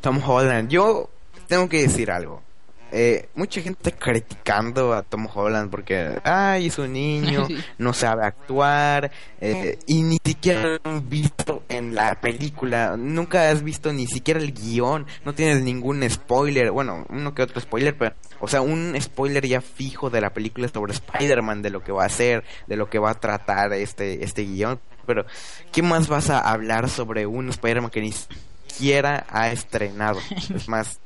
[0.01, 1.09] Tom Holland, yo
[1.47, 2.43] tengo que decir algo.
[2.91, 9.12] Eh, mucha gente criticando a Tom Holland porque, ay, es un niño, no sabe actuar,
[9.41, 14.39] eh, y ni siquiera lo han visto en la película, nunca has visto ni siquiera
[14.39, 18.96] el guion, no tienes ningún spoiler, bueno, uno que otro spoiler, pero, o sea, un
[19.00, 22.77] spoiler ya fijo de la película sobre Spider-Man, de lo que va a hacer, de
[22.77, 25.25] lo que va a tratar este, este guion, pero,
[25.71, 30.19] ¿qué más vas a hablar sobre un Spider-Man que ni siquiera ha estrenado?
[30.56, 31.00] Es más,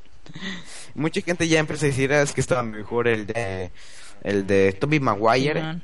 [0.94, 3.70] mucha gente ya empezó a decir ah, es que estaba mejor el de
[4.22, 5.80] el de Tobey Maguire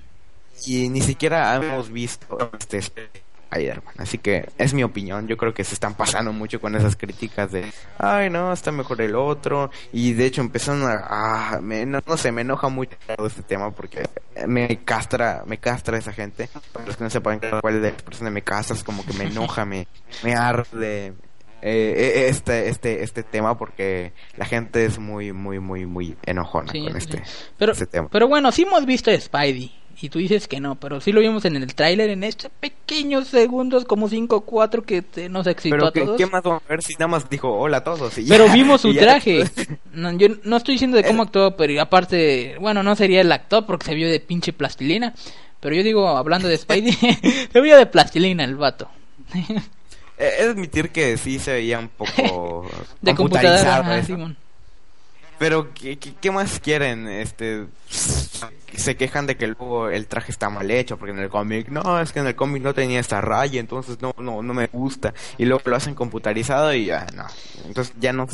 [0.64, 3.94] y ni siquiera hemos visto este Spider-Man.
[3.98, 5.26] Así que es mi opinión.
[5.26, 9.00] Yo creo que se están pasando mucho con esas críticas de, ay, no, está mejor
[9.00, 9.70] el otro.
[9.92, 14.02] Y de hecho empezaron a, ah, no, sé, me enoja mucho todo este tema porque
[14.46, 16.48] me castra, me castra esa gente.
[16.72, 19.12] Para los que no sepan cuál es la expresión de me castra, es como que
[19.12, 19.86] me enoja, me,
[20.22, 21.14] me arde,
[21.68, 26.72] eh, eh, este este este tema porque la gente es muy muy muy muy enojona
[26.72, 27.24] con este,
[27.58, 28.08] pero, este tema.
[28.08, 31.44] Pero bueno, sí hemos visto Spidey y tú dices que no, pero sí lo vimos
[31.44, 35.86] en el tráiler en estos pequeños segundos como 5 o 4 que nos excitó pero
[35.88, 36.16] a todos.
[36.16, 38.14] ¿qué más vamos a ver si nada más dijo hola a todos?
[38.28, 39.42] pero vimos su traje.
[39.92, 43.66] no, yo no estoy diciendo de cómo actuó, pero aparte, bueno, no sería el actor
[43.66, 45.14] porque se vio de pinche plastilina,
[45.58, 46.92] pero yo digo hablando de Spidey,
[47.52, 48.88] se vio de plastilina el vato.
[50.18, 52.68] Eh, es admitir que sí se veía un poco
[53.00, 54.36] de computadora, Simón.
[55.38, 57.08] Pero ¿qué, ¿qué, más quieren?
[57.08, 57.66] Este
[58.76, 62.00] se quejan de que luego el traje está mal hecho porque en el cómic no,
[62.00, 65.14] es que en el cómic no tenía esta raya, entonces no no no me gusta
[65.38, 67.24] y luego lo hacen computarizado y ya no.
[67.66, 68.26] Entonces ya no,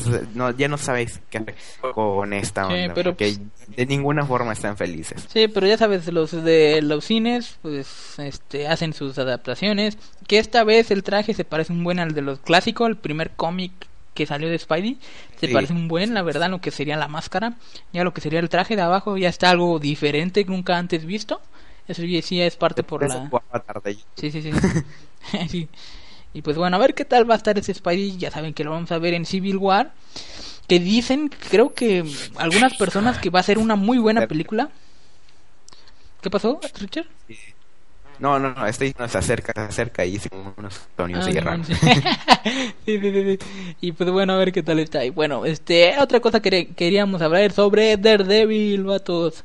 [0.56, 1.54] ya no sabéis qué hacer
[1.94, 3.38] con esta onda, pero porque
[3.68, 5.26] de ninguna forma están felices.
[5.32, 9.96] Sí, pero ya sabes los de los cines pues este hacen sus adaptaciones,
[10.26, 13.30] que esta vez el traje se parece un buen al de los clásicos, el primer
[13.30, 13.72] cómic
[14.14, 14.98] que salió de Spidey.
[15.38, 17.54] Se parece un buen, la verdad, lo que sería la máscara.
[17.92, 21.04] Ya lo que sería el traje de abajo ya está algo diferente que nunca antes
[21.04, 21.40] visto.
[21.88, 23.28] Eso sí es parte por la...
[24.16, 24.50] Sí, sí, sí.
[25.48, 25.68] sí.
[26.34, 28.16] Y pues bueno, a ver qué tal va a estar ese Spidey.
[28.16, 29.92] Ya saben que lo vamos a ver en Civil War.
[30.68, 32.04] Que dicen, creo que
[32.36, 34.70] algunas personas que va a ser una muy buena película.
[36.20, 37.06] ¿Qué pasó, Richard?
[38.22, 40.16] No, no, no, este no se acerca, se acerca y
[40.56, 41.74] unos sonidos ah, sí,
[43.00, 43.38] sí, sí,
[43.80, 45.04] Y pues bueno, a ver qué tal está.
[45.04, 49.42] Y bueno, este, otra cosa que queríamos hablar sobre Daredevil, vatos.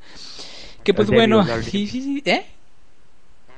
[0.84, 2.46] Que pues bueno, sí, sí, sí, ¿eh?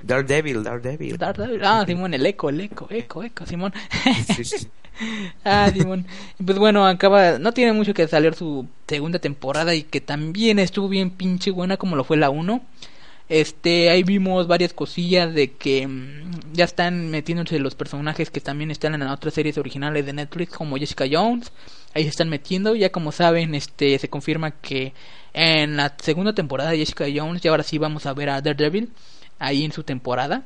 [0.03, 1.17] Daredevil, Daredevil.
[1.17, 1.65] Daredevil.
[1.65, 3.74] Ah, Simón, el eco, el eco, eco, eco, Simón.
[5.43, 6.05] ah, Simón.
[6.45, 10.88] Pues bueno, acaba, no tiene mucho que salir su segunda temporada y que también estuvo
[10.88, 12.61] bien pinche buena como lo fue la 1.
[13.30, 18.71] Este, ahí vimos varias cosillas de que mm, ya están metiéndose los personajes que también
[18.71, 21.51] están en las otras series originales de Netflix como Jessica Jones.
[21.93, 24.93] Ahí se están metiendo, ya como saben, este se confirma que
[25.34, 28.91] en la segunda temporada de Jessica Jones ya ahora sí vamos a ver a Daredevil
[29.38, 30.43] ahí en su temporada.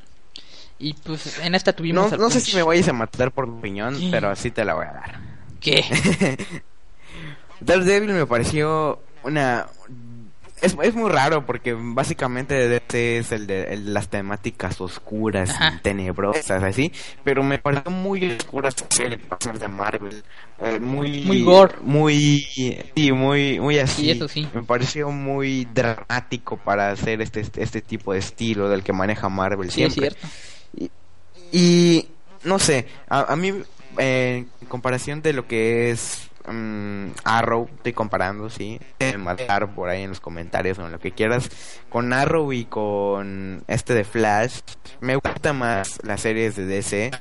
[0.77, 3.59] Y pues en esta tuvimos No, no sé si me vayas a matar por mi
[3.59, 5.19] opinión, pero así te la voy a dar.
[5.61, 5.85] ¿Qué?
[7.61, 9.67] Daredevil me pareció una
[10.63, 16.63] es, es muy raro porque básicamente este es el de las temáticas oscuras y tenebrosas
[16.63, 16.91] así,
[17.23, 20.23] pero me pareció muy oscura esta serie pasar de Marvel,
[20.59, 22.47] eh, muy muy gore, muy
[22.95, 24.11] sí, muy muy así.
[24.11, 24.47] eso sí.
[24.53, 29.69] Me pareció muy dramático para hacer este este tipo de estilo del que maneja Marvel
[29.69, 30.07] sí, siempre.
[30.07, 30.27] Es cierto.
[31.55, 32.07] Y,
[32.43, 33.53] no sé, a, a mí
[33.97, 38.79] en comparación de lo que es um, Arrow, estoy comparando, sí,
[39.17, 41.49] matar por ahí en los comentarios o en lo que quieras,
[41.89, 44.59] con Arrow y con este de Flash,
[44.99, 47.11] me gusta más las series de DC,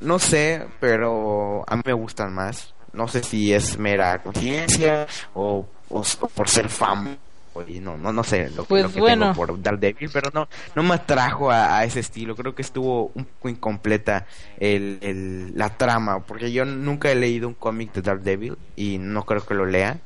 [0.00, 5.66] no sé, pero a mí me gustan más, no sé si es mera conciencia o,
[5.88, 6.02] o,
[6.34, 7.18] por ser fan
[7.66, 9.32] y no, no, no sé lo, pues que bueno.
[9.32, 12.34] tengo por Daredevil, pero no, no me atrajo a, ese estilo.
[12.34, 14.26] Creo que estuvo un poco incompleta
[14.58, 19.24] el, el, la trama, porque yo nunca he leído un cómic de Daredevil y no
[19.24, 20.00] creo que lo lea.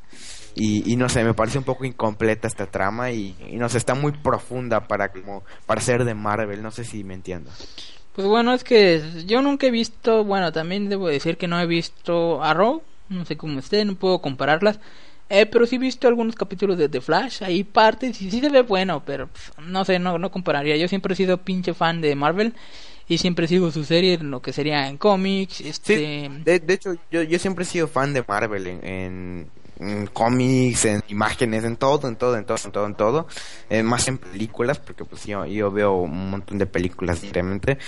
[0.59, 3.94] Y, y no sé, me parece un poco incompleta esta trama y, no sé, está
[3.94, 7.51] muy profunda para como para ser de Marvel, no sé si me entiendo.
[8.14, 11.66] Pues bueno, es que yo nunca he visto, bueno, también debo decir que no he
[11.66, 14.80] visto Arrow, no sé cómo esté, no puedo compararlas.
[15.29, 18.49] Eh, pero sí he visto algunos capítulos de The Flash, ahí partes y sí se
[18.49, 19.29] ve bueno, pero
[19.61, 20.77] no sé, no, no compararía.
[20.77, 22.55] Yo siempre he sido pinche fan de Marvel
[23.09, 25.61] y siempre sigo su serie en lo que sería en cómics.
[25.61, 26.31] Este...
[26.45, 29.51] de, hecho, yo, yo siempre he sido fan de Marvel en, en,
[30.12, 33.27] cómics, en imágenes, en todo, en todo, en todo, en todo, en todo.
[33.68, 37.79] Eh, más en películas, porque pues yo, yo veo un montón de películas diariamente.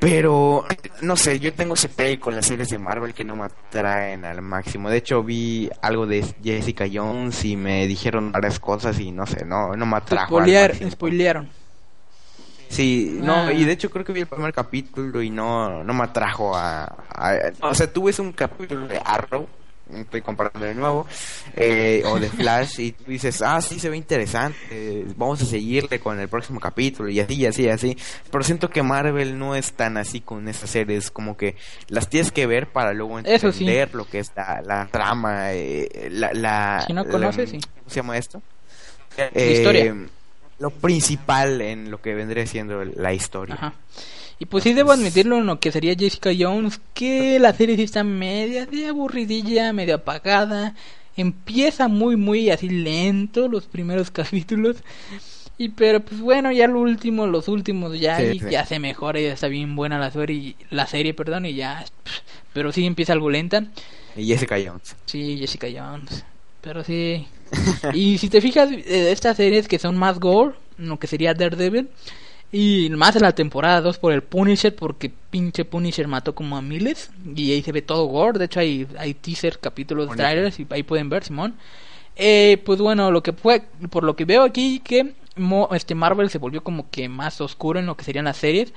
[0.00, 0.64] Pero,
[1.02, 4.42] no sé, yo tengo ese con las series de Marvel que no me atraen al
[4.42, 4.90] máximo.
[4.90, 9.44] De hecho, vi algo de Jessica Jones y me dijeron varias cosas y no sé,
[9.44, 10.40] no, no me atrajo.
[10.90, 11.48] spoilearon.
[12.68, 13.52] Sí, no, ah.
[13.52, 16.84] y de hecho creo que vi el primer capítulo y no, no me atrajo a,
[16.84, 19.48] a, O sea, tú ves un capítulo de Arrow
[19.92, 21.06] estoy comparando de nuevo,
[21.56, 25.98] eh, o de Flash, y tú dices, ah, sí, se ve interesante, vamos a seguirle
[26.00, 27.96] con el próximo capítulo, y así, y así, y así.
[28.30, 31.56] Pero siento que Marvel no es tan así con estas series, como que
[31.88, 36.84] las tienes que ver para luego entender lo que es la, trama, eh, la, la...
[36.86, 37.60] Si no conoces, sí.
[37.60, 38.42] ¿Cómo se llama esto?
[39.34, 39.84] historia.
[39.86, 40.06] Eh,
[40.58, 43.54] lo principal en lo que vendría siendo la historia.
[43.54, 43.74] Ajá.
[44.40, 47.82] Y pues sí debo admitirlo en lo que sería Jessica Jones, que la serie sí
[47.82, 50.74] está media de aburridilla, medio apagada.
[51.16, 54.76] Empieza muy, muy así lento los primeros capítulos.
[55.60, 59.48] Y pero pues bueno, ya lo último, los últimos ya ya se mejora, ya está
[59.48, 61.84] bien buena la serie, la serie, perdón, y ya
[62.52, 63.64] pero sí empieza algo lenta.
[64.16, 64.96] Y Jessica Jones.
[65.06, 66.24] Sí, Jessica Jones.
[66.60, 67.26] Pero sí.
[67.92, 71.88] y si te fijas de estas series que son más gore, lo que sería Daredevil,
[72.50, 76.62] y más en la temporada 2 por el Punisher, porque pinche Punisher mató como a
[76.62, 77.10] miles.
[77.34, 78.38] Y ahí se ve todo gore.
[78.38, 81.54] De hecho, hay, hay teaser, capítulos, trailers, y ahí pueden ver, Simón.
[82.16, 85.14] Eh, pues bueno, lo que fue, por lo que veo aquí, que
[85.72, 88.72] este Marvel se volvió como que más oscuro en lo que serían las series.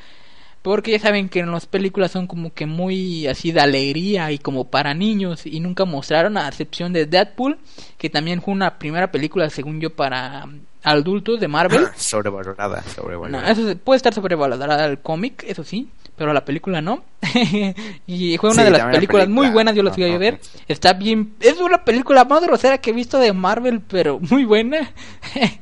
[0.61, 4.38] Porque ya saben que en las películas son como que muy así de alegría y
[4.38, 7.57] como para niños y nunca mostraron a excepción de Deadpool,
[7.97, 10.47] que también fue una primera película según yo para
[10.84, 11.88] adultos de Marvel.
[11.95, 13.53] sobrevalorada, sobrevalorada.
[13.53, 17.03] No, eso puede estar sobrevalorada el cómic, eso sí, pero la película no.
[18.07, 20.39] y fue una de las películas muy buenas, yo la fui a ver.
[20.67, 24.91] Está bien, es una película más grosera que he visto de Marvel, pero muy buena.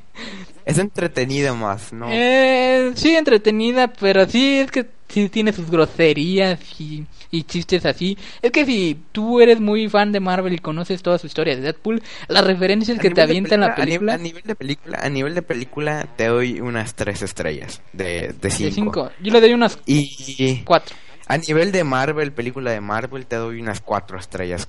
[0.66, 2.08] Es entretenida más, ¿no?
[2.12, 8.18] Eh, sí, entretenida, pero sí es que sí tiene sus groserías y, chistes así.
[8.42, 11.62] Es que si tú eres muy fan de Marvel y conoces toda su historia de
[11.62, 15.00] Deadpool, las referencias que te avientan la película a, nivel, de película.
[15.02, 18.70] A nivel de película te doy unas tres estrellas de, de cinco.
[18.70, 19.12] De cinco.
[19.22, 20.96] Yo le doy unas y, cuatro.
[21.28, 24.68] A nivel de Marvel, película de Marvel, te doy unas cuatro estrellas.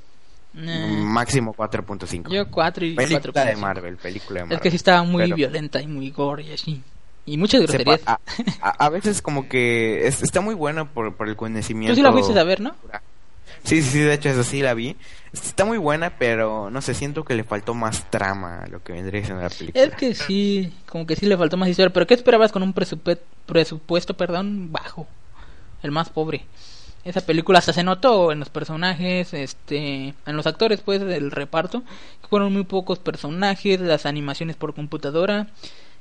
[0.53, 2.29] Máximo 4.5.
[2.29, 4.57] Yo 4 y película de Marvel, película de Marvel.
[4.57, 6.83] Es que sí estaba muy violenta y muy gore y así.
[7.27, 8.01] Y muchas groserías.
[8.07, 8.19] A,
[8.63, 11.93] a, veces como que está muy buena por, por el conocimiento.
[11.93, 12.75] Tú sí la fuiste a ver, ¿no?
[13.63, 14.97] Sí, sí, sí, de hecho eso sí la vi.
[15.33, 18.95] Está muy buena, pero no sé, siento que le faltó más trama a lo que
[18.95, 19.85] vendría siendo la película.
[19.85, 21.93] Es que sí, como que sí le faltó más historia.
[21.93, 25.07] Pero ¿qué esperabas con un presupuesto, presupuesto perdón, bajo?
[25.83, 26.45] El más pobre
[27.05, 31.83] esa película hasta se notó en los personajes, este, en los actores pues del reparto,
[32.29, 35.49] fueron muy pocos personajes, las animaciones por computadora,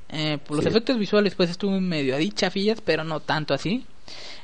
[0.09, 3.85] eh, por los efectos visuales pues estuvo medio a chafillas, pero no tanto así.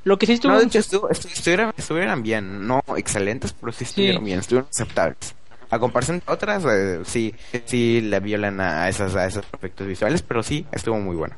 [0.03, 0.53] Lo que sí estuvo...
[0.53, 5.33] No, de hecho estuvieran, bien, no excelentes, pero sí estuvieron bien, estuvieron aceptables.
[5.71, 7.33] A comparación de otras, eh, sí,
[7.65, 11.35] sí le violan a, esas, a esos efectos visuales, pero sí, estuvo muy bueno.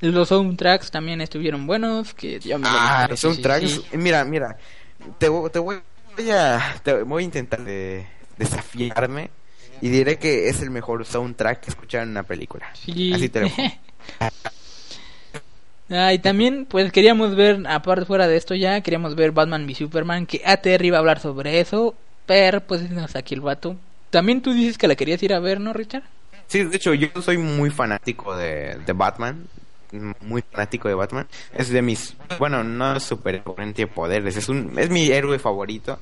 [0.00, 2.12] Los soundtracks también estuvieron buenos.
[2.12, 3.82] Que ah, los soundtracks.
[3.94, 4.56] Mira, mira.
[5.18, 5.80] Te, te, voy
[6.30, 7.62] a, te voy a intentar
[8.36, 9.30] desafiarme
[9.80, 12.68] y diré que es el mejor soundtrack que escuchar en una película.
[12.72, 13.48] Así te lo
[15.88, 19.74] Ah, y también, pues queríamos ver, aparte fuera de esto ya, queríamos ver Batman y
[19.76, 21.94] Superman, que ATR iba a hablar sobre eso,
[22.26, 22.82] pero pues
[23.14, 23.76] aquí el vato.
[24.10, 26.02] También tú dices que la querías ir a ver, ¿no, Richard?
[26.48, 29.46] Sí, de hecho, yo soy muy fanático de, de Batman
[30.20, 31.26] muy fanático de Batman.
[31.54, 35.98] Es de mis, bueno, no es super de poderes, es un, es mi héroe favorito.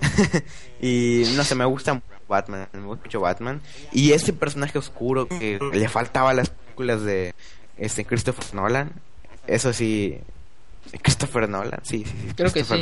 [0.80, 3.60] y no sé, me gusta Batman, me gusta mucho Batman.
[3.92, 7.34] Y ese personaje oscuro que le faltaba a las películas de
[7.76, 8.92] este Christopher Nolan,
[9.46, 10.18] eso sí,
[11.02, 12.74] Christopher Nolan, sí, sí, sí Creo que sí,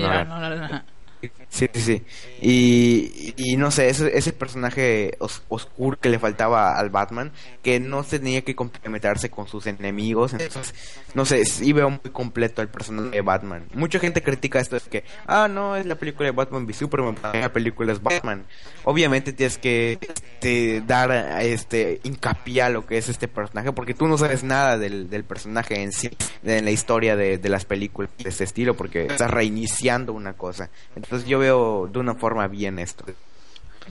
[1.51, 2.03] Sí, sí, sí.
[2.41, 5.17] Y, y, no sé, ese, ese personaje
[5.49, 7.33] oscuro que le faltaba al Batman,
[7.63, 10.35] que no tenía que complementarse con sus enemigos.
[10.35, 10.75] Entonces,
[11.15, 13.67] no sé, sí veo muy completo el personaje de Batman.
[13.75, 17.17] Mucha gente critica esto, es que, ah, no, es la película de Batman v Superman,
[17.33, 18.45] la película es Batman.
[18.85, 24.07] Obviamente tienes que este, dar este hincapié a lo que es este personaje, porque tú
[24.07, 26.11] no sabes nada del, del personaje en sí,
[26.43, 30.71] de la historia de, de las películas de este estilo, porque estás reiniciando una cosa.
[30.95, 33.05] Entonces yo veo de una forma bien esto.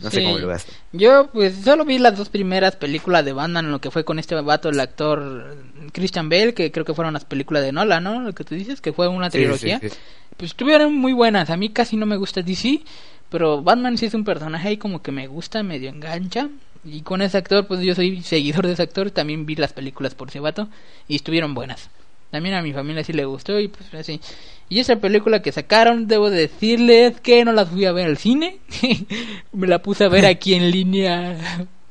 [0.02, 0.66] No sé cómo lo ves.
[0.92, 4.36] Yo pues solo vi las dos primeras películas de Batman, lo que fue con este
[4.36, 5.58] vato, el actor
[5.92, 8.22] Christian Bale, que creo que fueron las películas de Nola, ¿no?
[8.22, 9.80] Lo que tú dices, que fue una trilogía.
[9.80, 11.50] pues estuvieron muy buenas.
[11.50, 12.82] A mí casi no me gusta DC,
[13.30, 16.50] pero Batman sí es un personaje ahí como que me gusta, medio engancha.
[16.84, 20.16] Y con ese actor, pues yo soy seguidor de ese actor, también vi las películas
[20.16, 20.70] por ese vato
[21.08, 21.90] y estuvieron buenas.
[22.32, 24.22] también a mi familia sí le gustó y pues así.
[24.70, 28.60] Y esa película que sacaron, debo decirles que no la fui a ver al cine.
[29.54, 31.38] Me la puse a ver aquí en línea,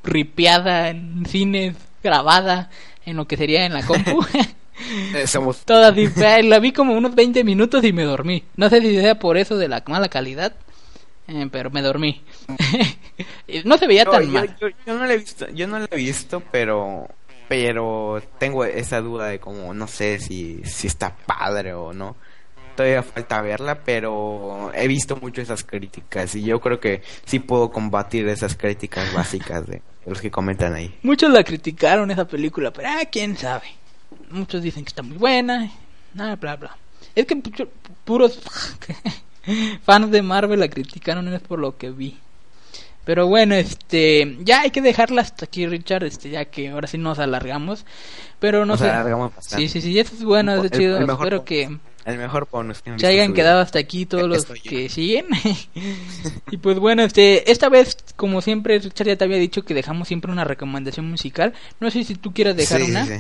[0.05, 2.71] ripiada en cines, grabada
[3.05, 4.25] en lo que sería en la compu.
[5.15, 8.45] Eh, somos Toda así, fea, la vi como unos 20 minutos y me dormí.
[8.57, 10.53] No sé si sea por eso de la mala calidad,
[11.29, 12.23] eh, pero me dormí.
[13.65, 14.57] no se veía No, tan yo, mal.
[14.61, 17.09] yo- yo no la he visto, yo no la he visto, pero
[17.49, 22.17] pero tengo esa duda de como no sé si si está padre o no.
[22.77, 27.71] Todavía falta verla, pero he visto mucho esas críticas y yo creo que sí puedo
[27.71, 30.95] combatir esas críticas básicas de los que comentan ahí.
[31.03, 33.65] Muchos la criticaron esa película, pero ah, quién sabe.
[34.31, 35.71] Muchos dicen que está muy buena,
[36.15, 36.77] nada, bla, bla.
[37.15, 37.69] Es que pu-
[38.05, 38.41] puros
[39.83, 42.19] fans de Marvel la criticaron, es por lo que vi.
[43.05, 46.99] Pero bueno, este, ya hay que dejarla hasta aquí, Richard, este, ya que ahora sí
[46.99, 47.87] nos alargamos.
[48.41, 48.91] Pero no Nos sé.
[48.91, 49.69] alargamos bastante.
[49.69, 50.99] Sí, sí, sí, eso es bueno, es chido.
[50.99, 54.71] Espero que El mejor bonus que se hayan quedado hasta aquí todos los Estoy yo.
[54.71, 55.27] que siguen.
[56.51, 60.07] y pues bueno, este, esta vez, como siempre, Richard ya te había dicho que dejamos
[60.09, 61.53] siempre una recomendación musical.
[61.81, 63.05] No sé si tú quieras dejar Sí, una.
[63.07, 63.15] sí.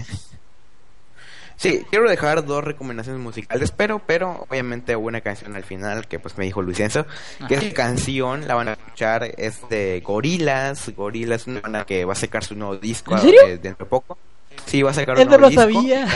[1.59, 6.37] Sí, quiero dejar dos recomendaciones musicales, pero, pero obviamente una canción al final que pues
[6.37, 7.07] me dijo Luisenzo,
[7.49, 12.13] que esa canción la van a escuchar es de Gorilas, Gorilas una banda que va
[12.13, 14.19] a sacar su nuevo disco eh, dentro de poco.
[14.67, 15.63] Sí, va a sacar un nuevo disco.
[15.63, 16.07] sabía.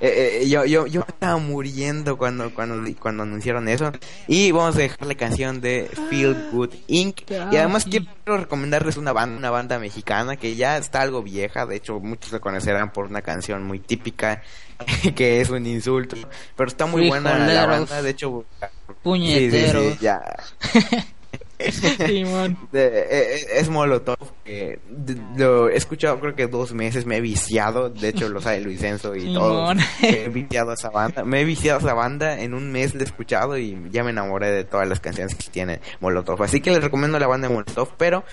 [0.00, 3.92] Eh, eh, yo, yo, yo me estaba muriendo cuando, cuando, cuando anunciaron eso.
[4.26, 7.20] Y vamos a dejar la canción de Feel Good Inc.
[7.30, 11.66] Ah, y además quiero recomendarles una banda, una banda mexicana que ya está algo vieja.
[11.66, 14.42] De hecho, muchos la conocerán por una canción muy típica
[15.14, 16.16] que es un insulto.
[16.56, 18.02] Pero está muy buena la banda.
[18.02, 19.92] De hecho, sí, sí, Puñeteros.
[19.94, 20.22] sí, ya.
[22.06, 22.56] Simón.
[22.72, 27.16] De- eh, eh, es Molotov que de- lo he escuchado creo que dos meses me
[27.16, 31.24] he viciado de hecho lo sabe Luis Enzo y todo he viciado a esa banda
[31.24, 34.10] me he viciado a esa banda en un mes la he escuchado y ya me
[34.10, 37.54] enamoré de todas las canciones que tiene Molotov así que les recomiendo la banda de
[37.54, 38.24] Molotov pero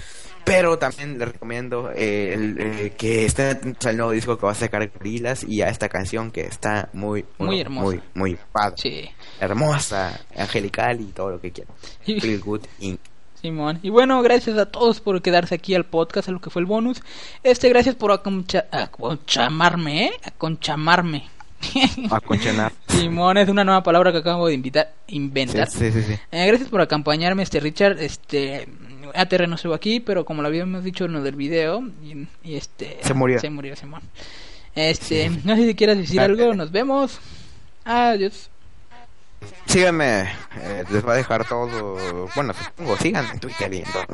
[0.45, 4.51] pero también les recomiendo eh, el- eh, que estén atentos al nuevo disco que va
[4.51, 7.86] a sacar Gorillaz y a esta canción que está muy Muy hermosa.
[7.86, 9.09] muy muy padre Sí.
[9.39, 11.74] hermosa angelical y todo lo que quieran
[12.05, 12.99] Feel Good Inc.
[13.44, 13.80] Simón.
[13.84, 16.66] Y bueno, gracias a todos por quedarse aquí al podcast, a lo que fue el
[16.66, 17.02] bonus.
[17.44, 20.12] Este, gracias por aconcha- aconchamarme, ¿eh?
[20.24, 21.26] Aconchamarme.
[22.88, 25.70] Simón es una nueva palabra que acabo de invitar, inventar.
[25.70, 26.14] Sí, sí, sí.
[26.32, 28.00] Eh, gracias por acompañarme, este Richard.
[28.00, 28.68] Este
[29.14, 32.56] ATR no estuvo aquí, pero como lo habíamos dicho en lo del video, y, y
[32.56, 33.39] este Se murió.
[33.39, 34.02] Se murió, Simón.
[34.76, 36.52] Este, no sé si quieras decir Ah, algo.
[36.52, 36.56] eh.
[36.56, 37.20] Nos vemos.
[37.86, 38.50] Adiós.
[39.66, 40.30] Síganme,
[40.62, 42.28] eh, les va a dejar todo.
[42.36, 44.06] Bueno, supongo, síganme en Twitter y en todo.